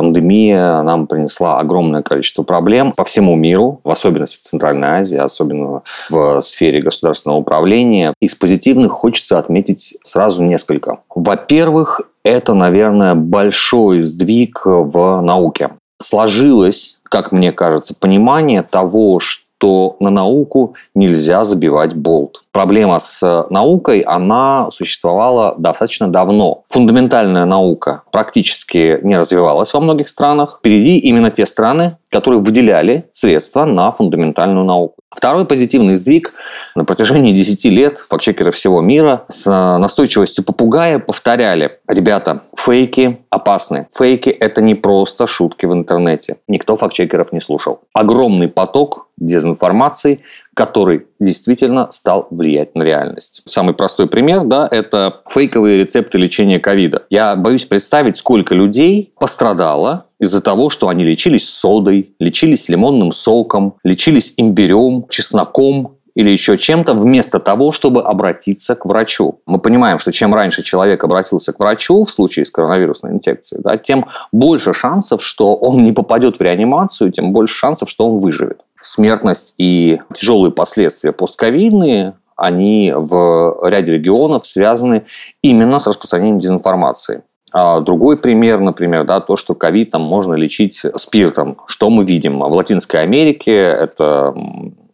Пандемия 0.00 0.82
нам 0.82 1.06
принесла 1.06 1.58
огромное 1.58 2.02
количество 2.02 2.42
проблем 2.42 2.94
по 2.96 3.04
всему 3.04 3.36
миру, 3.36 3.82
в 3.84 3.90
особенности 3.90 4.38
в 4.38 4.40
Центральной 4.40 4.88
Азии, 4.88 5.18
особенно 5.18 5.82
в 6.08 6.40
сфере 6.40 6.80
государственного 6.80 7.40
управления. 7.40 8.14
Из 8.18 8.34
позитивных 8.34 8.92
хочется 8.92 9.38
отметить 9.38 9.98
сразу 10.02 10.42
несколько. 10.42 11.00
Во-первых, 11.14 12.00
это, 12.24 12.54
наверное, 12.54 13.14
большой 13.14 13.98
сдвиг 13.98 14.62
в 14.64 15.20
науке. 15.20 15.72
Сложилось, 16.00 16.96
как 17.02 17.30
мне 17.30 17.52
кажется, 17.52 17.94
понимание 17.94 18.62
того, 18.62 19.18
что 19.18 19.39
то 19.60 19.96
на 20.00 20.08
науку 20.08 20.74
нельзя 20.94 21.44
забивать 21.44 21.94
болт. 21.94 22.40
Проблема 22.50 22.98
с 22.98 23.46
наукой, 23.50 24.00
она 24.00 24.70
существовала 24.70 25.54
достаточно 25.58 26.08
давно. 26.08 26.64
Фундаментальная 26.68 27.44
наука 27.44 28.02
практически 28.10 28.98
не 29.02 29.16
развивалась 29.16 29.74
во 29.74 29.80
многих 29.80 30.08
странах. 30.08 30.60
Впереди 30.60 30.96
именно 30.98 31.30
те 31.30 31.44
страны, 31.44 31.98
которые 32.10 32.40
выделяли 32.40 33.08
средства 33.12 33.64
на 33.64 33.90
фундаментальную 33.90 34.64
науку. 34.64 34.96
Второй 35.10 35.44
позитивный 35.44 35.94
сдвиг 35.94 36.32
на 36.74 36.84
протяжении 36.84 37.32
10 37.32 37.64
лет 37.66 37.98
фактчекеры 38.08 38.52
всего 38.52 38.80
мира 38.80 39.24
с 39.28 39.48
настойчивостью 39.78 40.44
попугая 40.44 40.98
повторяли, 40.98 41.78
ребята, 41.88 42.42
фейки 42.56 43.18
опасны. 43.30 43.88
Фейки– 43.96 44.28
это 44.30 44.60
не 44.60 44.74
просто 44.74 45.26
шутки 45.26 45.66
в 45.66 45.72
интернете. 45.72 46.36
Никто 46.48 46.76
фактчекеров 46.76 47.32
не 47.32 47.40
слушал. 47.40 47.80
Огромный 47.92 48.48
поток 48.48 49.08
дезинформации, 49.16 50.20
который 50.54 51.06
действительно 51.18 51.90
стал 51.90 52.26
влиять 52.30 52.74
на 52.74 52.82
реальность. 52.82 53.42
Самый 53.46 53.74
простой 53.74 54.08
пример, 54.08 54.44
да, 54.44 54.66
это 54.70 55.20
фейковые 55.28 55.76
рецепты 55.76 56.18
лечения 56.18 56.58
ковида. 56.58 57.04
Я 57.10 57.36
боюсь 57.36 57.64
представить, 57.64 58.16
сколько 58.16 58.54
людей 58.54 59.12
пострадало 59.18 60.06
из-за 60.20 60.40
того, 60.40 60.70
что 60.70 60.88
они 60.88 61.02
лечились 61.02 61.48
содой, 61.48 62.14
лечились 62.20 62.68
лимонным 62.68 63.10
соком, 63.10 63.74
лечились 63.82 64.34
имбирем, 64.36 65.06
чесноком, 65.08 65.96
или 66.14 66.30
еще 66.30 66.58
чем-то, 66.58 66.94
вместо 66.94 67.38
того, 67.38 67.72
чтобы 67.72 68.02
обратиться 68.02 68.74
к 68.74 68.84
врачу. 68.84 69.40
Мы 69.46 69.58
понимаем, 69.58 69.98
что 69.98 70.12
чем 70.12 70.34
раньше 70.34 70.62
человек 70.62 71.02
обратился 71.04 71.52
к 71.52 71.60
врачу 71.60 72.04
в 72.04 72.10
случае 72.10 72.44
с 72.44 72.50
коронавирусной 72.50 73.12
инфекцией, 73.12 73.62
да, 73.62 73.76
тем 73.76 74.06
больше 74.32 74.72
шансов, 74.72 75.22
что 75.22 75.54
он 75.54 75.82
не 75.84 75.92
попадет 75.92 76.38
в 76.38 76.42
реанимацию, 76.42 77.12
тем 77.12 77.32
больше 77.32 77.54
шансов, 77.54 77.88
что 77.88 78.06
он 78.06 78.18
выживет. 78.18 78.60
Смертность 78.82 79.54
и 79.56 80.00
тяжелые 80.14 80.52
последствия 80.52 81.12
постковидные 81.12 82.14
они 82.36 82.92
в 82.96 83.68
ряде 83.68 83.92
регионов 83.92 84.46
связаны 84.46 85.04
именно 85.42 85.78
с 85.78 85.86
распространением 85.86 86.40
дезинформации. 86.40 87.22
А 87.52 87.80
другой 87.80 88.16
пример, 88.16 88.60
например, 88.60 89.04
да, 89.04 89.20
то, 89.20 89.36
что 89.36 89.54
ковид 89.54 89.90
там 89.90 90.02
можно 90.02 90.34
лечить 90.34 90.82
спиртом. 90.96 91.58
Что 91.66 91.90
мы 91.90 92.04
видим? 92.04 92.38
В 92.38 92.52
Латинской 92.52 93.02
Америке 93.02 93.52
это 93.52 94.34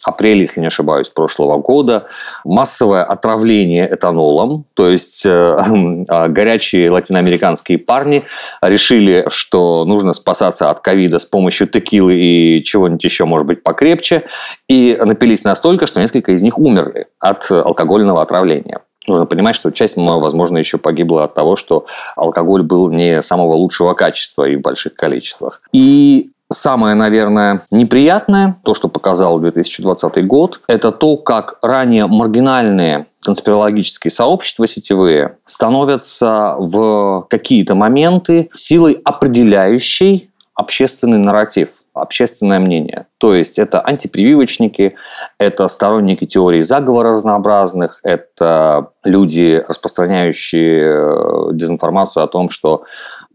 апреле, 0.06 0.40
если 0.40 0.60
не 0.60 0.68
ошибаюсь, 0.68 1.08
прошлого 1.08 1.58
года, 1.58 2.06
массовое 2.44 3.02
отравление 3.02 3.92
этанолом, 3.92 4.64
то 4.74 4.88
есть 4.88 5.26
э, 5.26 5.30
а, 6.08 6.28
горячие 6.28 6.90
латиноамериканские 6.90 7.78
парни 7.78 8.24
решили, 8.62 9.24
что 9.28 9.84
нужно 9.84 10.12
спасаться 10.12 10.70
от 10.70 10.80
ковида 10.80 11.18
с 11.18 11.24
помощью 11.24 11.66
текилы 11.66 12.14
и 12.14 12.62
чего-нибудь 12.62 13.02
еще, 13.02 13.24
может 13.24 13.46
быть, 13.46 13.62
покрепче, 13.62 14.24
и 14.68 14.96
напились 15.02 15.44
настолько, 15.44 15.86
что 15.86 16.00
несколько 16.00 16.32
из 16.32 16.42
них 16.42 16.58
умерли 16.58 17.08
от 17.18 17.50
алкогольного 17.50 18.22
отравления. 18.22 18.80
Нужно 19.06 19.26
понимать, 19.26 19.54
что 19.54 19.70
часть, 19.70 19.96
возможно, 19.96 20.58
еще 20.58 20.78
погибла 20.78 21.24
от 21.24 21.34
того, 21.34 21.56
что 21.56 21.86
алкоголь 22.16 22.62
был 22.62 22.90
не 22.90 23.22
самого 23.22 23.54
лучшего 23.54 23.94
качества 23.94 24.44
и 24.44 24.56
в 24.56 24.60
больших 24.60 24.94
количествах. 24.94 25.62
И 25.72 26.30
Самое, 26.48 26.94
наверное, 26.94 27.62
неприятное, 27.72 28.60
то, 28.62 28.72
что 28.72 28.86
показал 28.86 29.40
2020 29.40 30.24
год, 30.28 30.60
это 30.68 30.92
то, 30.92 31.16
как 31.16 31.58
ранее 31.60 32.06
маргинальные 32.06 33.06
конспирологические 33.24 34.12
сообщества 34.12 34.68
сетевые 34.68 35.38
становятся 35.44 36.54
в 36.58 37.26
какие-то 37.28 37.74
моменты 37.74 38.48
силой 38.54 39.00
определяющей 39.04 40.30
общественный 40.54 41.18
нарратив, 41.18 41.70
общественное 41.96 42.58
мнение. 42.58 43.06
То 43.18 43.34
есть 43.34 43.58
это 43.58 43.80
антипрививочники, 43.80 44.96
это 45.38 45.68
сторонники 45.68 46.26
теории 46.26 46.60
заговора 46.60 47.12
разнообразных, 47.12 48.00
это 48.02 48.90
люди, 49.04 49.64
распространяющие 49.66 50.94
э, 50.94 51.48
дезинформацию 51.52 52.24
о 52.24 52.28
том, 52.28 52.48
что 52.48 52.84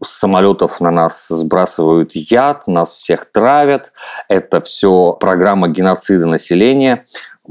с 0.04 0.10
самолетов 0.20 0.82
на 0.82 0.92
нас 0.92 1.28
сбрасывают 1.28 2.12
яд, 2.14 2.68
нас 2.68 2.94
всех 2.94 3.26
травят. 3.32 3.94
Это 4.28 4.62
все 4.62 5.14
программа 5.14 5.68
геноцида 5.68 6.26
населения 6.26 7.04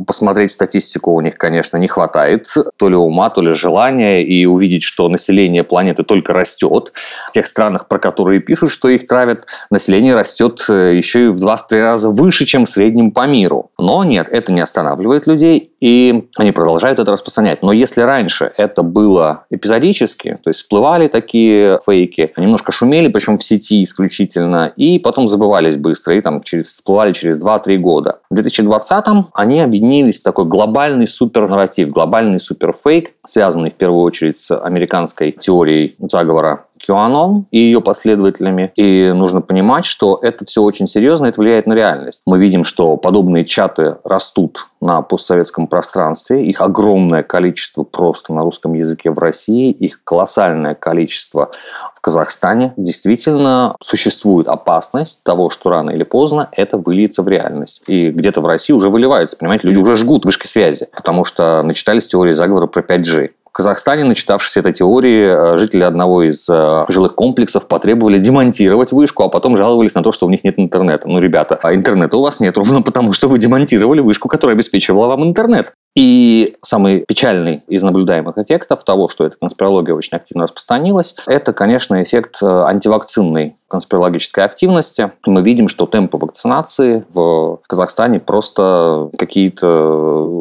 посмотреть 0.07 0.53
статистику 0.53 1.13
у 1.13 1.21
них, 1.21 1.37
конечно, 1.37 1.77
не 1.77 1.89
хватает. 1.89 2.47
То 2.77 2.89
ли 2.89 2.97
ума, 2.97 3.31
то 3.31 3.43
ли 3.43 3.53
желания. 3.53 4.25
И 4.25 4.47
увидеть, 4.47 4.83
что 4.83 5.09
население 5.09 5.65
планеты 5.65 6.03
только 6.03 6.33
растет. 6.33 6.93
В 7.29 7.33
тех 7.33 7.47
странах, 7.47 7.89
про 7.89 7.99
которые 7.99 8.41
пишут, 8.41 8.71
что 8.71 8.89
их 8.89 9.07
травят, 9.07 9.47
население 9.71 10.15
растет 10.15 10.65
э, 10.69 10.95
еще 10.97 11.27
и 11.27 11.29
в 11.29 11.45
2-3 11.45 11.83
раза 11.83 12.11
выше, 12.11 12.47
чем 12.47 12.67
в 12.67 12.71
среднем 12.71 13.11
по 13.11 13.27
миру. 13.27 13.71
Но 13.79 14.05
нет, 14.05 14.29
это 14.31 14.53
не 14.53 14.61
останавливает 14.61 15.27
людей, 15.27 15.73
и 15.81 16.29
они 16.37 16.53
продолжают 16.53 16.99
это 16.99 17.11
распространять. 17.11 17.63
Но 17.63 17.73
если 17.73 18.03
раньше 18.03 18.53
это 18.57 18.83
было 18.83 19.45
эпизодически, 19.51 20.39
то 20.43 20.51
есть 20.51 20.61
всплывали 20.61 21.09
такие 21.09 21.79
фейки, 21.85 22.33
немножко 22.40 22.72
шумели, 22.72 23.09
причем 23.09 23.38
в 23.38 23.44
сети 23.44 23.83
исключительно, 23.83 24.72
и 24.76 24.98
потом 24.98 25.29
забывались 25.29 25.76
быстро, 25.76 26.16
и 26.16 26.20
там 26.20 26.42
через, 26.42 26.66
всплывали 26.66 27.12
через 27.12 27.42
2-3 27.42 27.76
года. 27.79 28.20
В 28.31 28.35
2020-м 28.35 29.29
они 29.35 29.61
объединились 29.61 30.18
в 30.18 30.22
такой 30.22 30.44
глобальный 30.46 31.07
супернарратив, 31.07 31.90
глобальный 31.90 32.38
суперфейк, 32.38 33.12
связанный 33.24 33.70
в 33.70 33.74
первую 33.74 34.03
очередь 34.03 34.37
с 34.37 34.57
американской 34.59 35.33
теорией 35.33 35.96
заговора 35.98 36.64
QAnon 36.87 37.45
и 37.51 37.59
ее 37.59 37.81
последователями. 37.81 38.73
И 38.77 39.12
нужно 39.12 39.40
понимать, 39.40 39.85
что 39.85 40.19
это 40.23 40.45
все 40.45 40.62
очень 40.62 40.87
серьезно, 40.87 41.27
это 41.27 41.40
влияет 41.40 41.66
на 41.66 41.75
реальность. 41.75 42.23
Мы 42.27 42.38
видим, 42.38 42.64
что 42.64 42.97
подобные 42.97 43.45
чаты 43.45 43.97
растут 44.05 44.69
на 44.81 45.03
постсоветском 45.03 45.66
пространстве. 45.66 46.45
Их 46.47 46.61
огромное 46.61 47.23
количество 47.23 47.83
просто 47.83 48.33
на 48.33 48.43
русском 48.43 48.75
языке 48.75 49.11
в 49.11 49.19
России, 49.19 49.71
их 49.71 50.03
колоссальное 50.05 50.75
количество 50.75 51.51
в 51.95 52.01
Казахстане. 52.01 52.73
Действительно 52.77 53.77
существует 53.83 54.49
опасность 54.49 55.23
того, 55.23 55.51
что 55.51 55.71
рано 55.71 55.90
или 55.90 56.03
поздно 56.03 56.49
это 56.53 56.79
выльется 56.79 57.23
в 57.23 57.29
реальность. 57.29 57.83
И 57.87 58.11
где-то 58.11 58.40
в 58.40 58.47
России 58.47 58.73
уже 58.73 58.88
выливается, 58.88 59.37
понимаете, 59.37 59.69
люди 59.69 59.79
уже 59.79 59.97
жгут 59.97 60.25
вышки 60.25 60.47
связи, 60.47 60.88
потому 60.97 61.25
что 61.25 61.62
начитались 61.62 62.09
теории 62.09 62.33
заговора 62.33 62.66
про 62.66 62.81
5G. 62.81 63.31
Казахстане, 63.61 64.05
начитавшись 64.05 64.57
этой 64.57 64.73
теории, 64.73 65.55
э, 65.55 65.59
жители 65.59 65.83
одного 65.83 66.23
из 66.23 66.49
э, 66.49 66.85
жилых 66.88 67.14
комплексов 67.14 67.68
потребовали 67.68 68.16
демонтировать 68.16 68.90
вышку, 68.90 69.23
а 69.23 69.29
потом 69.29 69.55
жаловались 69.55 69.94
на 69.94 70.03
то, 70.03 70.12
что 70.12 70.25
у 70.25 70.31
них 70.31 70.44
нет 70.44 70.55
интернета. 70.57 71.07
Ну, 71.07 71.18
ребята, 71.18 71.59
а 71.62 71.75
интернета 71.75 72.16
у 72.16 72.23
вас 72.23 72.40
нет 72.40 72.57
ровно 72.57 72.81
потому, 72.81 73.12
что 73.12 73.29
вы 73.29 73.38
демонтировали 73.38 74.01
вышку, 74.01 74.29
которая 74.29 74.55
обеспечивала 74.55 75.09
вам 75.09 75.25
интернет. 75.25 75.75
И 75.96 76.57
самый 76.62 77.00
печальный 77.00 77.64
из 77.66 77.83
наблюдаемых 77.83 78.38
эффектов 78.38 78.85
того, 78.85 79.09
что 79.09 79.24
эта 79.24 79.37
конспирология 79.38 79.94
очень 79.94 80.16
активно 80.16 80.44
распространилась, 80.44 81.16
это, 81.26 81.53
конечно, 81.53 82.00
эффект 82.03 82.38
э, 82.42 82.46
антивакцинной 82.46 83.57
конспирологической 83.66 84.44
активности. 84.44 85.11
Мы 85.26 85.42
видим, 85.42 85.66
что 85.66 85.87
темпы 85.87 86.16
вакцинации 86.16 87.05
в 87.09 87.61
Казахстане 87.68 88.20
просто 88.20 89.09
какие-то 89.18 89.66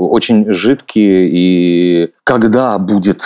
очень 0.09 0.51
жидкие. 0.51 1.29
И 1.31 2.11
когда 2.23 2.77
будет 2.77 3.23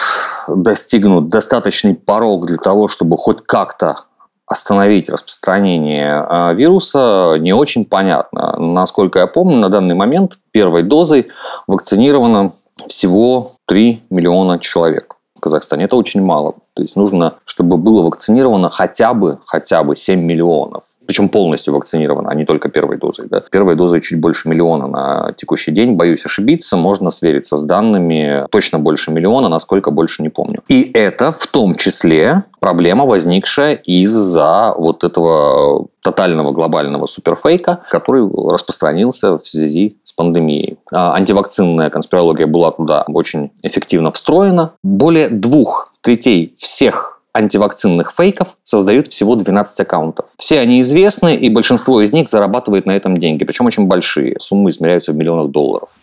достигнут 0.48 1.30
достаточный 1.30 1.94
порог 1.94 2.46
для 2.46 2.58
того, 2.58 2.88
чтобы 2.88 3.18
хоть 3.18 3.42
как-то 3.42 4.06
остановить 4.46 5.10
распространение 5.10 6.14
а, 6.14 6.54
вируса 6.54 7.36
не 7.40 7.54
очень 7.54 7.86
понятно. 7.86 8.56
Насколько 8.58 9.20
я 9.20 9.28
помню, 9.28 9.58
на 9.58 9.70
данный 9.70 9.96
момент 9.96 10.38
первой 10.52 10.84
дозой 10.84 11.30
вакцинировано 11.68 12.52
всего 12.88 13.54
3 13.68 14.04
миллиона 14.10 14.60
человек 14.60 15.16
в 15.36 15.40
Казахстане. 15.40 15.86
Это 15.86 15.96
очень 15.96 16.22
мало. 16.22 16.56
То 16.76 16.82
есть 16.82 16.96
нужно, 16.96 17.36
чтобы 17.46 17.78
было 17.78 18.04
вакцинировано 18.04 18.70
хотя 18.70 19.14
бы, 19.14 19.40
хотя 19.46 19.84
бы 19.84 19.96
7 19.96 20.20
миллионов. 20.20 20.84
Причем 21.06 21.30
полностью 21.30 21.74
вакцинировано, 21.74 22.30
а 22.30 22.36
не 22.36 22.46
только 22.46 22.70
первой 22.70 22.98
дозой. 22.98 23.28
Да. 23.30 23.44
Первой 23.52 23.76
дозой 23.76 24.02
чуть 24.02 24.20
больше 24.20 24.50
миллиона 24.50 24.88
на 24.88 25.34
текущий 25.34 25.72
день. 25.72 25.98
Боюсь 25.98 26.26
ошибиться, 26.26 26.78
можно 26.78 27.12
свериться 27.12 27.58
с 27.58 27.64
данными. 27.64 28.48
Точно 28.50 28.80
больше 28.80 29.12
миллиона, 29.12 29.50
насколько 29.50 29.92
больше 29.92 30.24
не 30.24 30.30
помню. 30.30 30.60
И 30.68 30.90
это 30.94 31.32
в 31.32 31.46
том 31.48 31.76
числе 31.76 32.46
проблема, 32.60 33.06
возникшая 33.06 33.76
из-за 33.76 34.74
вот 34.76 35.04
этого 35.04 35.88
тотального 36.02 36.52
глобального 36.52 37.06
суперфейка, 37.06 37.84
который 37.90 38.28
распространился 38.52 39.38
в 39.38 39.46
связи 39.46 39.98
с 40.04 40.12
пандемией. 40.12 40.78
А 40.92 41.14
антивакцинная 41.14 41.90
конспирология 41.90 42.48
была 42.48 42.72
туда 42.72 43.04
очень 43.08 43.52
эффективно 43.62 44.12
встроена. 44.12 44.72
Более 44.84 45.30
двух 45.30 45.93
третей 46.04 46.54
всех 46.58 47.22
антивакцинных 47.34 48.12
фейков 48.12 48.58
создают 48.64 49.08
всего 49.08 49.36
12 49.36 49.80
аккаунтов. 49.80 50.28
Все 50.38 50.60
они 50.60 50.82
известны, 50.82 51.36
и 51.36 51.50
большинство 51.50 52.02
из 52.02 52.14
них 52.14 52.28
зарабатывает 52.28 52.86
на 52.86 52.92
этом 52.92 53.18
деньги, 53.18 53.44
причем 53.44 53.66
очень 53.66 53.86
большие. 53.86 54.36
Суммы 54.40 54.70
измеряются 54.70 55.14
в 55.14 55.16
миллионах 55.16 55.50
долларов. 55.50 56.00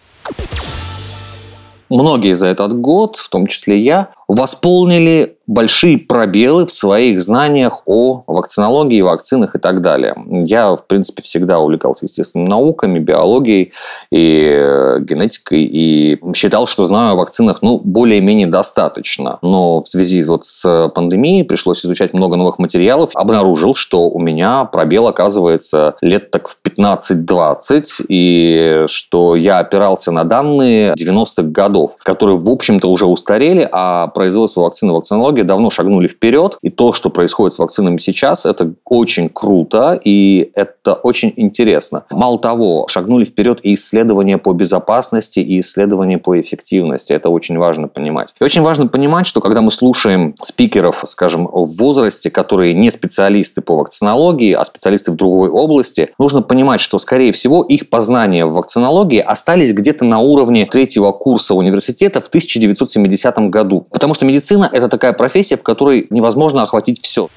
Многие 1.89 2.35
за 2.35 2.47
этот 2.47 2.73
год, 2.81 3.17
в 3.17 3.29
том 3.29 3.47
числе 3.47 3.79
я, 3.79 4.11
восполнили 4.29 5.37
большие 5.51 5.99
пробелы 5.99 6.65
в 6.65 6.73
своих 6.73 7.21
знаниях 7.21 7.83
о 7.85 8.23
вакцинологии, 8.29 9.01
вакцинах 9.01 9.57
и 9.57 9.59
так 9.59 9.81
далее. 9.81 10.15
Я, 10.47 10.77
в 10.77 10.87
принципе, 10.87 11.23
всегда 11.23 11.59
увлекался 11.59 12.07
естественными 12.07 12.49
науками, 12.49 13.01
биологией 13.01 13.73
и 14.13 14.49
э, 14.49 15.01
генетикой, 15.01 15.65
и 15.65 16.21
считал, 16.37 16.69
что 16.69 16.85
знаю 16.85 17.15
о 17.15 17.17
вакцинах 17.17 17.63
ну, 17.63 17.81
более-менее 17.83 18.47
достаточно. 18.47 19.39
Но 19.43 19.83
в 19.83 19.89
связи 19.89 20.23
вот 20.23 20.45
с 20.45 20.89
пандемией 20.95 21.45
пришлось 21.45 21.85
изучать 21.85 22.15
много 22.15 22.37
новых 22.37 22.61
материалов. 22.61 23.11
Обнаружил, 23.15 23.75
что 23.75 24.09
у 24.09 24.21
меня 24.21 24.67
пробел 24.67 25.09
оказывается 25.09 25.97
лет 26.01 26.31
так 26.31 26.47
в 26.47 26.59
15-20, 26.65 28.05
и 28.09 28.85
что 28.87 29.35
я 29.35 29.59
опирался 29.59 30.13
на 30.13 30.23
данные 30.23 30.95
90-х 30.95 31.43
годов, 31.43 31.97
которые, 32.05 32.37
в 32.37 32.49
общем-то, 32.49 32.89
уже 32.89 33.07
устарели, 33.07 33.69
а 33.73 34.07
производство 34.07 34.61
вакцин 34.61 34.91
и 34.91 34.93
вакцинологии 35.41 35.43
давно 35.43 35.71
шагнули 35.71 36.07
вперед. 36.07 36.59
И 36.63 36.71
то, 36.71 36.93
что 36.93 37.11
происходит 37.11 37.55
с 37.55 37.59
вакцинами 37.59 37.99
сейчас, 37.99 38.47
это 38.47 38.73
очень 38.85 39.29
круто 39.29 40.01
и 40.05 40.51
это 40.55 40.95
очень 40.95 41.33
интересно. 41.37 42.05
Мало 42.11 42.39
того, 42.39 42.87
шагнули 42.89 43.25
вперед 43.25 43.61
и 43.63 43.75
исследования 43.75 44.39
по 44.39 44.53
безопасности, 44.53 45.41
и 45.41 45.61
исследования 45.61 46.19
по 46.19 46.41
эффективности. 46.41 47.13
Это 47.13 47.31
очень 47.31 47.59
важно 47.59 47.89
понимать. 47.89 48.35
И 48.41 48.45
очень 48.45 48.63
важно 48.63 48.87
понимать, 48.87 49.27
что 49.27 49.41
когда 49.41 49.61
мы 49.61 49.71
слушаем 49.71 50.35
спикеров, 50.43 51.03
скажем, 51.07 51.47
в 51.47 51.77
возрасте, 51.79 52.31
которые 52.31 52.75
не 52.75 52.91
специалисты 52.91 53.61
по 53.63 53.77
вакцинологии, 53.77 54.53
а 54.53 54.65
специалисты 54.65 55.13
в 55.13 55.17
другой 55.17 55.49
области, 55.51 56.09
нужно 56.19 56.43
понимать, 56.43 56.81
что, 56.81 56.99
скорее 56.99 57.33
всего, 57.33 57.63
их 57.63 57.89
познания 57.89 58.47
в 58.47 58.53
вакцинологии 58.53 59.21
остались 59.21 59.73
где-то 59.73 60.05
на 60.05 60.19
уровне 60.19 60.67
третьего 60.67 61.13
курса 61.13 61.55
университета 61.55 62.21
в 62.21 62.29
1970 62.29 63.51
году. 63.51 63.87
Потому 63.91 64.15
что 64.15 64.27
медицина– 64.27 64.69
это 64.73 64.89
такая 64.89 65.13
профессия, 65.13 65.30
в 65.57 65.63
которой 65.63 66.07
невозможно 66.11 66.63
охватить 66.63 67.03
все. 67.03 67.29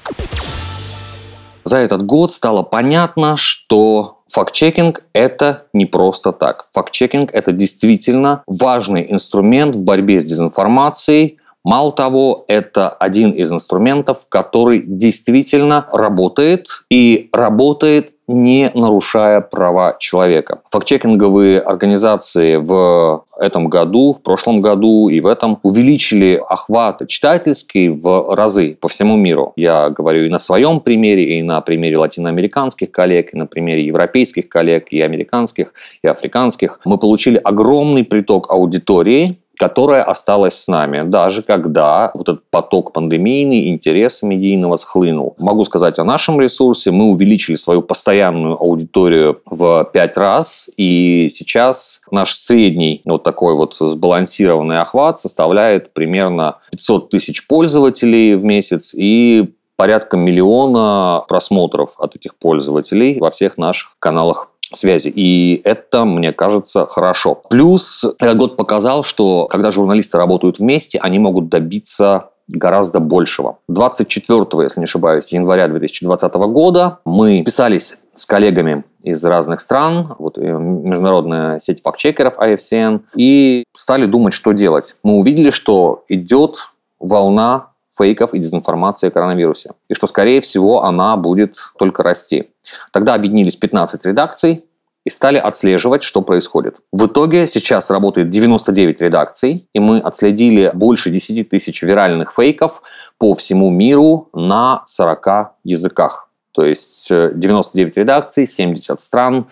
За 1.64 1.78
этот 1.78 2.04
год 2.04 2.30
стало 2.30 2.62
понятно, 2.62 3.36
что 3.36 4.18
факт-чекинг– 4.28 5.04
это 5.14 5.66
не 5.72 5.86
просто 5.86 6.32
так. 6.32 6.66
Факт-чекинг– 6.72 7.30
это 7.32 7.52
действительно 7.52 8.42
важный 8.46 9.10
инструмент 9.10 9.74
в 9.74 9.82
борьбе 9.82 10.20
с 10.20 10.24
дезинформацией, 10.24 11.38
Мало 11.64 11.92
того, 11.92 12.44
это 12.46 12.90
один 12.90 13.30
из 13.30 13.50
инструментов, 13.50 14.26
который 14.28 14.84
действительно 14.86 15.88
работает 15.92 16.66
и 16.90 17.30
работает 17.32 18.10
не 18.26 18.70
нарушая 18.74 19.40
права 19.40 19.96
человека. 19.98 20.60
Фактчекинговые 20.70 21.60
организации 21.60 22.56
в 22.56 23.24
этом 23.38 23.68
году, 23.68 24.14
в 24.14 24.22
прошлом 24.22 24.60
году 24.60 25.08
и 25.08 25.20
в 25.20 25.26
этом 25.26 25.58
увеличили 25.62 26.42
охват 26.48 27.02
читательский 27.08 27.88
в 27.88 28.34
разы 28.34 28.76
по 28.80 28.88
всему 28.88 29.16
миру. 29.16 29.52
Я 29.56 29.90
говорю 29.90 30.24
и 30.24 30.28
на 30.28 30.38
своем 30.38 30.80
примере, 30.80 31.38
и 31.38 31.42
на 31.42 31.60
примере 31.60 31.98
латиноамериканских 31.98 32.90
коллег, 32.90 33.34
и 33.34 33.36
на 33.36 33.46
примере 33.46 33.84
европейских 33.84 34.48
коллег, 34.48 34.86
и 34.90 35.00
американских, 35.00 35.72
и 36.02 36.08
африканских. 36.08 36.80
Мы 36.84 36.98
получили 36.98 37.40
огромный 37.42 38.04
приток 38.04 38.50
аудитории, 38.50 39.38
которая 39.56 40.02
осталась 40.02 40.54
с 40.54 40.68
нами, 40.68 41.02
даже 41.02 41.42
когда 41.42 42.10
вот 42.14 42.28
этот 42.28 42.42
поток 42.50 42.92
пандемийный, 42.92 43.68
интереса 43.68 44.26
медийного 44.26 44.76
схлынул. 44.76 45.34
Могу 45.38 45.64
сказать 45.64 45.98
о 45.98 46.04
нашем 46.04 46.40
ресурсе. 46.40 46.90
Мы 46.90 47.06
увеличили 47.06 47.54
свою 47.54 47.82
постоянную 47.82 48.60
аудиторию 48.60 49.40
в 49.46 49.88
пять 49.92 50.16
раз, 50.16 50.70
и 50.76 51.28
сейчас 51.28 52.02
наш 52.10 52.34
средний 52.34 53.02
вот 53.04 53.22
такой 53.22 53.54
вот 53.54 53.74
сбалансированный 53.74 54.80
охват 54.80 55.18
составляет 55.18 55.92
примерно 55.92 56.58
500 56.72 57.10
тысяч 57.10 57.46
пользователей 57.46 58.34
в 58.36 58.44
месяц 58.44 58.94
и 58.94 59.54
порядка 59.76 60.16
миллиона 60.16 61.24
просмотров 61.28 61.96
от 61.98 62.16
этих 62.16 62.36
пользователей 62.36 63.18
во 63.18 63.30
всех 63.30 63.58
наших 63.58 63.96
каналах 63.98 64.50
связи. 64.76 65.08
И 65.14 65.60
это, 65.64 66.04
мне 66.04 66.32
кажется, 66.32 66.86
хорошо. 66.86 67.40
Плюс 67.48 68.04
этот 68.18 68.36
год 68.36 68.56
показал, 68.56 69.02
что 69.04 69.46
когда 69.46 69.70
журналисты 69.70 70.18
работают 70.18 70.58
вместе, 70.58 70.98
они 70.98 71.18
могут 71.18 71.48
добиться 71.48 72.30
гораздо 72.48 73.00
большего. 73.00 73.58
24, 73.68 74.46
если 74.62 74.80
не 74.80 74.84
ошибаюсь, 74.84 75.32
января 75.32 75.68
2020 75.68 76.34
года 76.34 76.98
мы 77.04 77.38
списались 77.42 77.98
с 78.12 78.26
коллегами 78.26 78.84
из 79.02 79.24
разных 79.24 79.60
стран, 79.60 80.14
вот 80.18 80.38
э, 80.38 80.40
международная 80.40 81.60
сеть 81.60 81.82
фактчекеров 81.82 82.38
IFCN, 82.38 83.00
и 83.16 83.64
стали 83.74 84.06
думать, 84.06 84.32
что 84.32 84.52
делать. 84.52 84.96
Мы 85.02 85.14
увидели, 85.14 85.50
что 85.50 86.04
идет 86.08 86.70
волна 87.00 87.68
фейков 87.96 88.34
и 88.34 88.38
дезинформации 88.38 89.08
о 89.08 89.10
коронавирусе. 89.10 89.72
И 89.88 89.94
что, 89.94 90.06
скорее 90.06 90.40
всего, 90.40 90.82
она 90.84 91.16
будет 91.16 91.56
только 91.78 92.02
расти. 92.02 92.50
Тогда 92.92 93.14
объединились 93.14 93.56
15 93.56 94.04
редакций 94.06 94.64
и 95.04 95.10
стали 95.10 95.36
отслеживать, 95.36 96.02
что 96.02 96.22
происходит. 96.22 96.76
В 96.90 97.06
итоге 97.06 97.46
сейчас 97.46 97.90
работает 97.90 98.30
99 98.30 99.02
редакций, 99.02 99.68
и 99.72 99.78
мы 99.78 99.98
отследили 99.98 100.70
больше 100.74 101.10
10 101.10 101.48
тысяч 101.48 101.82
виральных 101.82 102.32
фейков 102.32 102.82
по 103.18 103.34
всему 103.34 103.70
миру 103.70 104.30
на 104.32 104.82
40 104.86 105.52
языках. 105.62 106.28
То 106.52 106.64
есть 106.64 107.10
99 107.10 107.98
э, 107.98 108.00
редакций, 108.00 108.46
70 108.46 108.98
стран, 108.98 109.46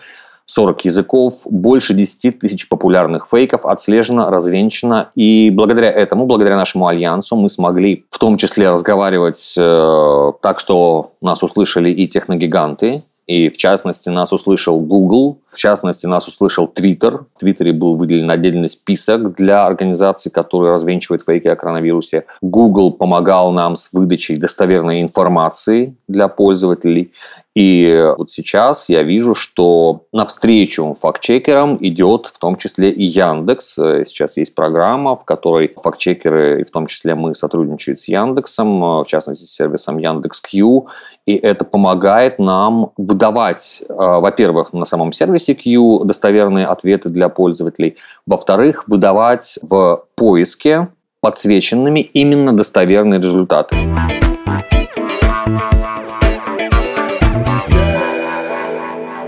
40 0.45 0.85
языков, 0.85 1.47
больше 1.49 1.93
10 1.93 2.39
тысяч 2.39 2.67
популярных 2.67 3.27
фейков 3.27 3.65
отслежено, 3.65 4.29
развенчано. 4.29 5.09
И 5.15 5.49
благодаря 5.49 5.91
этому, 5.91 6.25
благодаря 6.25 6.57
нашему 6.57 6.87
альянсу, 6.87 7.35
мы 7.35 7.49
смогли 7.49 8.05
в 8.09 8.19
том 8.19 8.37
числе 8.37 8.69
разговаривать 8.69 9.55
э, 9.57 10.31
так, 10.41 10.59
что 10.59 11.13
нас 11.21 11.43
услышали 11.43 11.91
и 11.91 12.07
техногиганты, 12.07 13.03
и 13.25 13.49
в 13.49 13.57
частности 13.57 14.09
нас 14.09 14.33
услышал 14.33 14.79
Google, 14.79 15.39
в 15.53 15.57
частности 15.57 16.05
нас 16.07 16.27
услышал 16.27 16.65
Twitter. 16.65 17.25
В 17.35 17.39
Твиттере 17.39 17.73
был 17.73 17.95
выделен 17.95 18.29
отдельный 18.31 18.69
список 18.69 19.35
для 19.35 19.65
организаций, 19.65 20.31
которые 20.31 20.71
развенчивают 20.71 21.23
фейки 21.23 21.47
о 21.47 21.55
коронавирусе. 21.55 22.25
Google 22.41 22.91
помогал 22.91 23.51
нам 23.51 23.75
с 23.75 23.93
выдачей 23.93 24.37
достоверной 24.37 25.01
информации 25.01 25.95
для 26.07 26.27
пользователей. 26.27 27.11
И 27.55 28.11
вот 28.17 28.31
сейчас 28.31 28.89
я 28.89 29.03
вижу, 29.03 29.35
что 29.35 30.05
навстречу 30.11 30.95
фактчекерам 30.99 31.77
идет 31.81 32.25
в 32.25 32.39
том 32.39 32.55
числе 32.55 32.89
и 32.89 33.03
Яндекс. 33.03 33.75
Сейчас 33.75 34.37
есть 34.37 34.55
программа, 34.55 35.15
в 35.15 35.23
которой 35.23 35.71
фактчекеры, 35.77 36.63
в 36.63 36.71
том 36.71 36.87
числе 36.87 37.13
мы, 37.13 37.35
сотрудничают 37.35 37.99
с 37.99 38.07
Яндексом, 38.07 39.03
в 39.03 39.05
частности, 39.05 39.43
с 39.43 39.53
сервисом 39.53 39.99
Яндекс.Кью. 39.99 40.87
И 41.25 41.35
это 41.35 41.63
помогает 41.63 42.39
нам 42.39 42.91
выдавать, 42.97 43.83
э, 43.87 43.93
во-первых, 43.93 44.73
на 44.73 44.85
самом 44.85 45.13
сервисе 45.13 45.42
Q 45.51 46.05
достоверные 46.05 46.65
ответы 46.65 47.09
для 47.09 47.29
пользователей, 47.29 47.97
во-вторых, 48.25 48.85
выдавать 48.87 49.59
в 49.61 50.05
поиске 50.15 50.87
подсвеченными 51.19 51.99
именно 51.99 52.51
достоверные 52.53 53.19
результаты. 53.19 53.75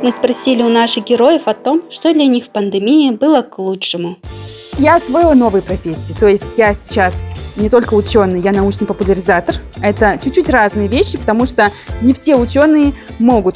Мы 0.02 0.12
спросили 0.12 0.62
у 0.62 0.70
наших 0.70 1.06
героев 1.06 1.48
о 1.48 1.54
том, 1.54 1.82
что 1.90 2.14
для 2.14 2.28
них 2.28 2.46
в 2.46 2.50
пандемии 2.50 3.12
было 3.12 3.42
к 3.42 3.58
лучшему. 3.58 4.18
Я 4.78 4.98
освоила 4.98 5.34
новые 5.34 5.62
профессии, 5.62 6.14
то 6.20 6.28
есть 6.28 6.58
я 6.58 6.74
сейчас 6.74 7.34
не 7.56 7.70
только 7.70 7.94
ученый, 7.94 8.42
я 8.42 8.52
научный 8.52 8.86
популяризатор. 8.86 9.56
Это 9.82 10.20
чуть-чуть 10.22 10.50
разные 10.50 10.90
вещи, 10.90 11.18
потому 11.18 11.46
что 11.46 11.72
не 12.02 12.14
все 12.14 12.36
ученые 12.36 12.94
могут 13.18 13.56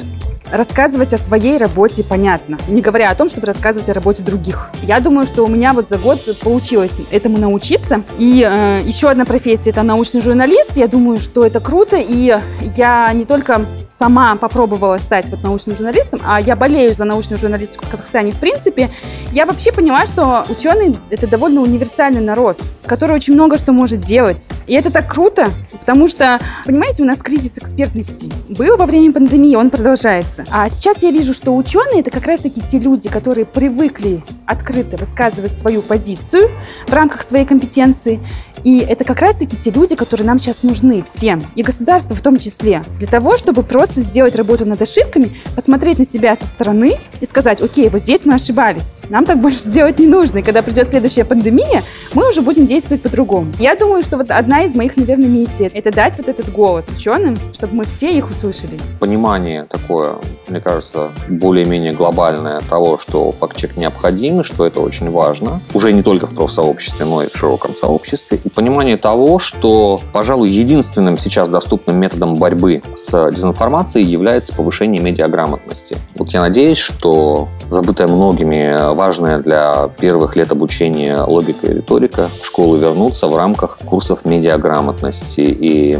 рассказывать 0.52 1.14
о 1.14 1.18
своей 1.18 1.58
работе 1.58 2.04
понятно, 2.04 2.58
не 2.68 2.82
говоря 2.82 3.12
о 3.12 3.16
том, 3.16 3.30
чтобы 3.30 3.48
рассказывать 3.48 3.90
о 3.90 3.94
работе 3.94 4.24
других. 4.24 4.72
Я 4.84 5.00
думаю, 5.00 5.26
что 5.26 5.44
у 5.44 5.48
меня 5.48 5.74
вот 5.74 5.90
за 5.90 5.98
год 5.98 6.22
получилось 6.42 6.98
этому 7.12 7.38
научиться. 7.38 8.04
И 8.18 8.46
э, 8.48 8.82
еще 8.84 9.10
одна 9.10 9.26
профессия– 9.26 9.70
это 9.72 9.84
научный 9.84 10.22
журналист. 10.22 10.76
Я 10.76 10.88
думаю, 10.88 11.20
что 11.20 11.46
это 11.46 11.60
круто, 11.60 11.98
и 11.98 12.38
я 12.76 13.12
не 13.14 13.26
только 13.26 13.66
сама 14.00 14.36
попробовала 14.38 14.98
стать 14.98 15.30
вот 15.30 15.44
научным 15.44 15.76
журналистом, 15.76 16.22
а 16.26 16.40
я 16.40 16.56
болею 16.56 16.94
за 16.94 17.04
научную 17.04 17.38
журналистику 17.38 17.86
в 17.86 17.90
Казахстане 17.90 18.32
в 18.32 18.40
принципе, 18.40 18.90
я 19.34 19.46
вообще 19.46 19.74
поняла, 19.74 20.06
что 20.06 20.46
ученый— 20.50 20.98
это 21.10 21.28
довольно 21.28 21.62
универсальный 21.62 22.22
народ, 22.22 22.62
который 22.86 23.16
очень 23.16 23.34
много 23.34 23.58
что 23.58 23.74
может 23.74 24.00
делать. 24.00 24.48
И 24.68 24.74
это 24.74 24.90
так 24.90 25.12
круто, 25.12 25.50
потому 25.80 26.08
что, 26.08 26.40
понимаете, 26.66 27.04
у 27.04 27.06
нас 27.06 27.20
кризис 27.20 27.58
экспертности 27.58 28.32
был 28.48 28.78
во 28.78 28.86
время 28.86 29.12
пандемии, 29.12 29.56
он 29.56 29.70
продолжается. 29.70 30.46
А 30.50 30.70
сейчас 30.70 31.04
я 31.04 31.12
вижу, 31.12 31.34
что 31.34 31.54
ученые— 31.56 32.00
это 32.02 32.10
как 32.10 32.26
раз-таки 32.26 32.62
те 32.62 32.80
люди, 32.80 33.10
которые 33.10 33.46
привыкли 33.46 34.24
открыто 34.46 34.98
высказывать 34.98 35.52
свою 35.52 35.82
позицию 35.82 36.50
в 36.88 36.94
рамках 36.94 37.24
своей 37.24 37.46
компетенции, 37.46 38.20
и 38.64 38.80
это 38.80 39.04
как 39.04 39.20
раз-таки 39.20 39.56
те 39.56 39.72
люди, 39.72 39.96
которые 39.96 40.28
нам 40.28 40.40
сейчас 40.40 40.64
нужны 40.64 41.02
всем, 41.04 41.44
и 41.56 41.64
государству 41.64 42.16
в 42.16 42.22
том 42.22 42.38
числе, 42.38 42.84
для 42.98 43.08
того, 43.08 43.38
чтобы 43.38 43.64
просто 43.64 43.89
сделать 43.96 44.36
работу 44.36 44.66
над 44.66 44.82
ошибками, 44.82 45.36
посмотреть 45.56 46.00
на 46.00 46.06
себя 46.06 46.36
со 46.36 46.46
стороны 46.46 46.98
и 47.22 47.26
сказать, 47.26 47.62
окей, 47.62 47.90
вот 47.90 48.02
здесь 48.02 48.26
мы 48.26 48.36
ошибались, 48.36 49.02
нам 49.10 49.26
так 49.26 49.40
больше 49.42 49.68
делать 49.68 50.00
не 50.00 50.08
нужно, 50.08 50.40
и 50.40 50.42
когда 50.42 50.62
придет 50.62 50.90
следующая 50.90 51.26
пандемия, 51.26 51.84
мы 52.14 52.30
уже 52.30 52.42
будем 52.42 52.66
действовать 52.66 53.02
по-другому. 53.02 53.52
Я 53.60 53.76
думаю, 53.76 54.04
что 54.04 54.18
вот 54.18 54.32
одна 54.32 54.64
из 54.64 54.76
моих, 54.76 54.98
наверное, 54.98 55.28
миссий— 55.28 55.70
это 55.74 55.92
дать 55.92 56.18
вот 56.18 56.28
этот 56.28 56.52
голос 56.52 56.88
ученым, 56.90 57.38
чтобы 57.54 57.76
мы 57.76 57.86
все 57.86 58.16
их 58.16 58.30
услышали. 58.30 58.80
Понимание 59.00 59.64
такое, 59.64 60.16
мне 60.48 60.60
кажется, 60.60 61.10
более-менее 61.30 61.94
глобальное 61.94 62.62
того, 62.70 62.98
что 62.98 63.32
фактчек 63.32 63.78
необходим, 63.78 64.42
и 64.42 64.44
что 64.44 64.66
это 64.66 64.80
очень 64.80 65.10
важно, 65.10 65.62
уже 65.74 65.92
не 65.94 66.04
только 66.04 66.28
в 66.28 66.34
профсообществе, 66.34 67.06
но 67.06 67.24
и 67.24 67.30
в 67.30 67.36
широком 67.36 67.76
сообществе, 67.76 68.40
и 68.44 68.50
понимание 68.50 68.98
того, 68.98 69.40
что, 69.40 70.00
пожалуй, 70.14 70.50
единственным 70.50 71.18
сейчас 71.18 71.50
доступным 71.50 71.98
методом 71.98 72.36
борьбы 72.36 72.82
с 72.96 73.32
дезинформацией 73.32 73.79
является 74.00 74.54
повышение 74.54 75.02
медиаграмотности. 75.02 75.98
Вот 76.16 76.30
я 76.30 76.42
надеюсь, 76.42 76.78
что 76.78 77.48
забытая 77.70 78.08
многими 78.08 78.94
важная 78.94 79.40
для 79.40 79.90
первых 80.00 80.36
лет 80.36 80.52
обучения 80.52 81.22
логика 81.22 81.68
и 81.68 81.74
риторика 81.74 82.30
в 82.42 82.46
школу 82.46 82.78
вернутся 82.78 83.28
в 83.28 83.36
рамках 83.36 83.78
курсов 83.86 84.26
медиаграмотности. 84.26 85.42
И 85.42 85.98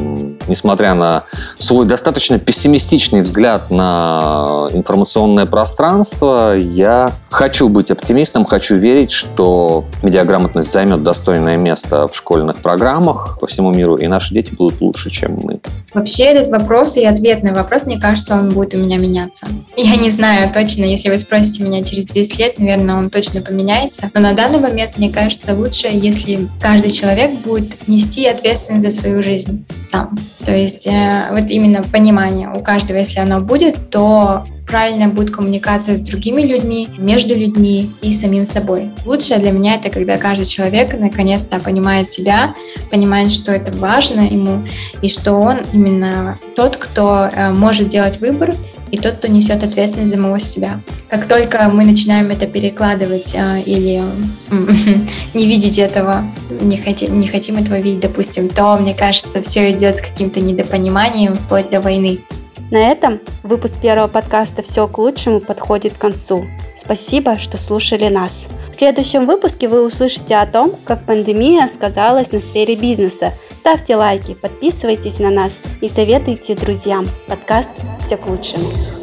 несмотря 0.48 0.94
на 0.94 1.24
свой 1.58 1.86
достаточно 1.86 2.40
пессимистичный 2.40 3.22
взгляд 3.22 3.70
на 3.70 4.68
информационное 4.72 5.46
пространство, 5.46 6.56
я 6.56 7.12
хочу 7.30 7.70
быть 7.70 7.92
оптимистом, 7.92 8.46
хочу 8.46 8.76
верить, 8.76 9.12
что 9.12 9.86
медиаграмотность 10.04 10.72
займет 10.72 11.04
достойное 11.04 11.58
место 11.58 12.08
в 12.08 12.16
школьных 12.16 12.58
программах 12.58 13.38
по 13.40 13.48
всему 13.48 13.72
миру, 13.72 13.96
и 13.96 14.08
наши 14.08 14.34
дети 14.34 14.54
будут 14.54 14.82
лучше, 14.82 15.10
чем 15.10 15.40
мы. 15.44 15.60
Вообще 15.94 16.26
этот 16.26 16.50
вопрос 16.50 16.98
и 16.98 17.06
ответ 17.06 17.44
на 17.44 17.54
вопрос, 17.54 17.69
мне 17.86 18.00
кажется, 18.00 18.36
он 18.36 18.52
будет 18.52 18.74
у 18.74 18.78
меня 18.78 18.98
меняться. 18.98 19.48
Я 19.78 19.96
не 19.96 20.10
знаю 20.12 20.52
точно, 20.54 20.84
если 20.84 21.10
вы 21.10 21.18
спросите 21.18 21.64
меня 21.64 21.84
через 21.84 22.06
10 22.08 22.40
лет, 22.40 22.60
наверное, 22.60 22.96
он 22.96 23.10
точно 23.10 23.42
поменяется. 23.42 24.10
Но 24.14 24.22
на 24.22 24.34
данный 24.34 24.60
момент, 24.60 24.98
мне 24.98 25.10
кажется, 25.10 25.54
лучше, 25.54 25.88
если 25.92 26.48
каждый 26.62 26.92
человек 26.92 27.32
будет 27.40 27.88
нести 27.88 28.26
ответственность 28.26 28.86
за 28.86 29.02
свою 29.02 29.24
жизнь 29.24 29.66
сам. 29.84 30.18
То 30.46 30.56
есть 30.56 30.88
э, 30.88 31.28
вот 31.32 31.50
именно 31.50 31.84
понимание 31.84 32.50
у 32.50 32.62
каждого, 32.62 32.98
если 32.98 33.20
оно 33.20 33.40
будет, 33.40 33.90
то 33.90 34.46
правильная 34.70 35.08
будет 35.08 35.32
коммуникация 35.32 35.96
с 35.96 36.02
другими 36.02 36.44
людьми, 36.44 36.88
между 36.98 37.36
людьми 37.36 37.90
и 38.02 38.14
самим 38.14 38.46
собой. 38.46 38.92
Лучшее 39.06 39.40
для 39.40 39.52
меня 39.52 39.76
это 39.76 39.90
когда 39.90 40.18
каждый 40.18 40.46
человек 40.46 40.98
наконец-то 40.98 41.60
понимает 41.60 42.12
себя, 42.12 42.54
понимает, 42.92 43.32
что 43.32 43.52
это 43.52 43.76
важно 43.76 44.22
ему, 44.22 44.64
и 45.02 45.10
что 45.10 45.34
он 45.34 45.58
именно 45.74 46.38
тот, 46.56 46.78
кто 46.78 47.30
э, 47.32 47.52
может 47.52 47.90
делать 47.90 48.20
выбор, 48.20 48.54
и 48.92 48.98
тот, 48.98 49.16
кто 49.16 49.28
несет 49.28 49.64
ответственность 49.64 50.12
за 50.12 50.16
самого 50.16 50.40
себя. 50.40 50.80
Как 51.10 51.26
только 51.26 51.70
мы 51.70 51.84
начинаем 51.84 52.30
это 52.30 52.48
перекладывать 52.48 53.34
э, 53.36 53.62
или 53.62 54.04
не 55.34 55.46
видеть 55.46 55.80
этого, 55.80 56.24
не 56.62 56.78
хотим, 56.78 57.20
не 57.20 57.28
хотим 57.28 57.58
этого 57.58 57.80
видеть, 57.80 58.02
допустим, 58.02 58.50
то, 58.50 58.78
мне 58.78 58.94
кажется, 58.94 59.42
все 59.42 59.72
идет 59.72 60.02
каким-то 60.02 60.40
недопониманием 60.40 61.38
вплоть 61.38 61.70
до 61.70 61.82
войны. 61.82 62.20
На 62.72 62.92
этом 62.92 63.20
выпуск 63.44 63.80
первого 63.82 64.08
подкаста 64.08 64.62
«Все 64.62 64.88
к 64.88 64.98
лучшему» 64.98 65.40
подходит 65.40 65.94
к 65.94 66.02
концу. 66.02 66.46
Спасибо, 66.78 67.38
что 67.38 67.58
слушали 67.58 68.08
нас. 68.10 68.48
В 68.72 68.76
следующем 68.76 69.26
выпуске 69.26 69.68
вы 69.68 69.86
услышите 69.86 70.36
о 70.38 70.46
том, 70.46 70.74
как 70.86 71.04
пандемия 71.04 71.68
сказалась 71.68 72.32
на 72.32 72.40
сфере 72.40 72.76
бизнеса. 72.76 73.34
Ставьте 73.52 73.96
лайки, 73.96 74.34
подписывайтесь 74.34 75.20
на 75.20 75.30
нас 75.30 75.52
и 75.82 75.90
советуйте 75.90 76.56
друзьям. 76.56 77.06
Подкаст 77.28 77.72
«Все 78.00 78.18
к 78.18 78.28
лучшему». 78.28 78.99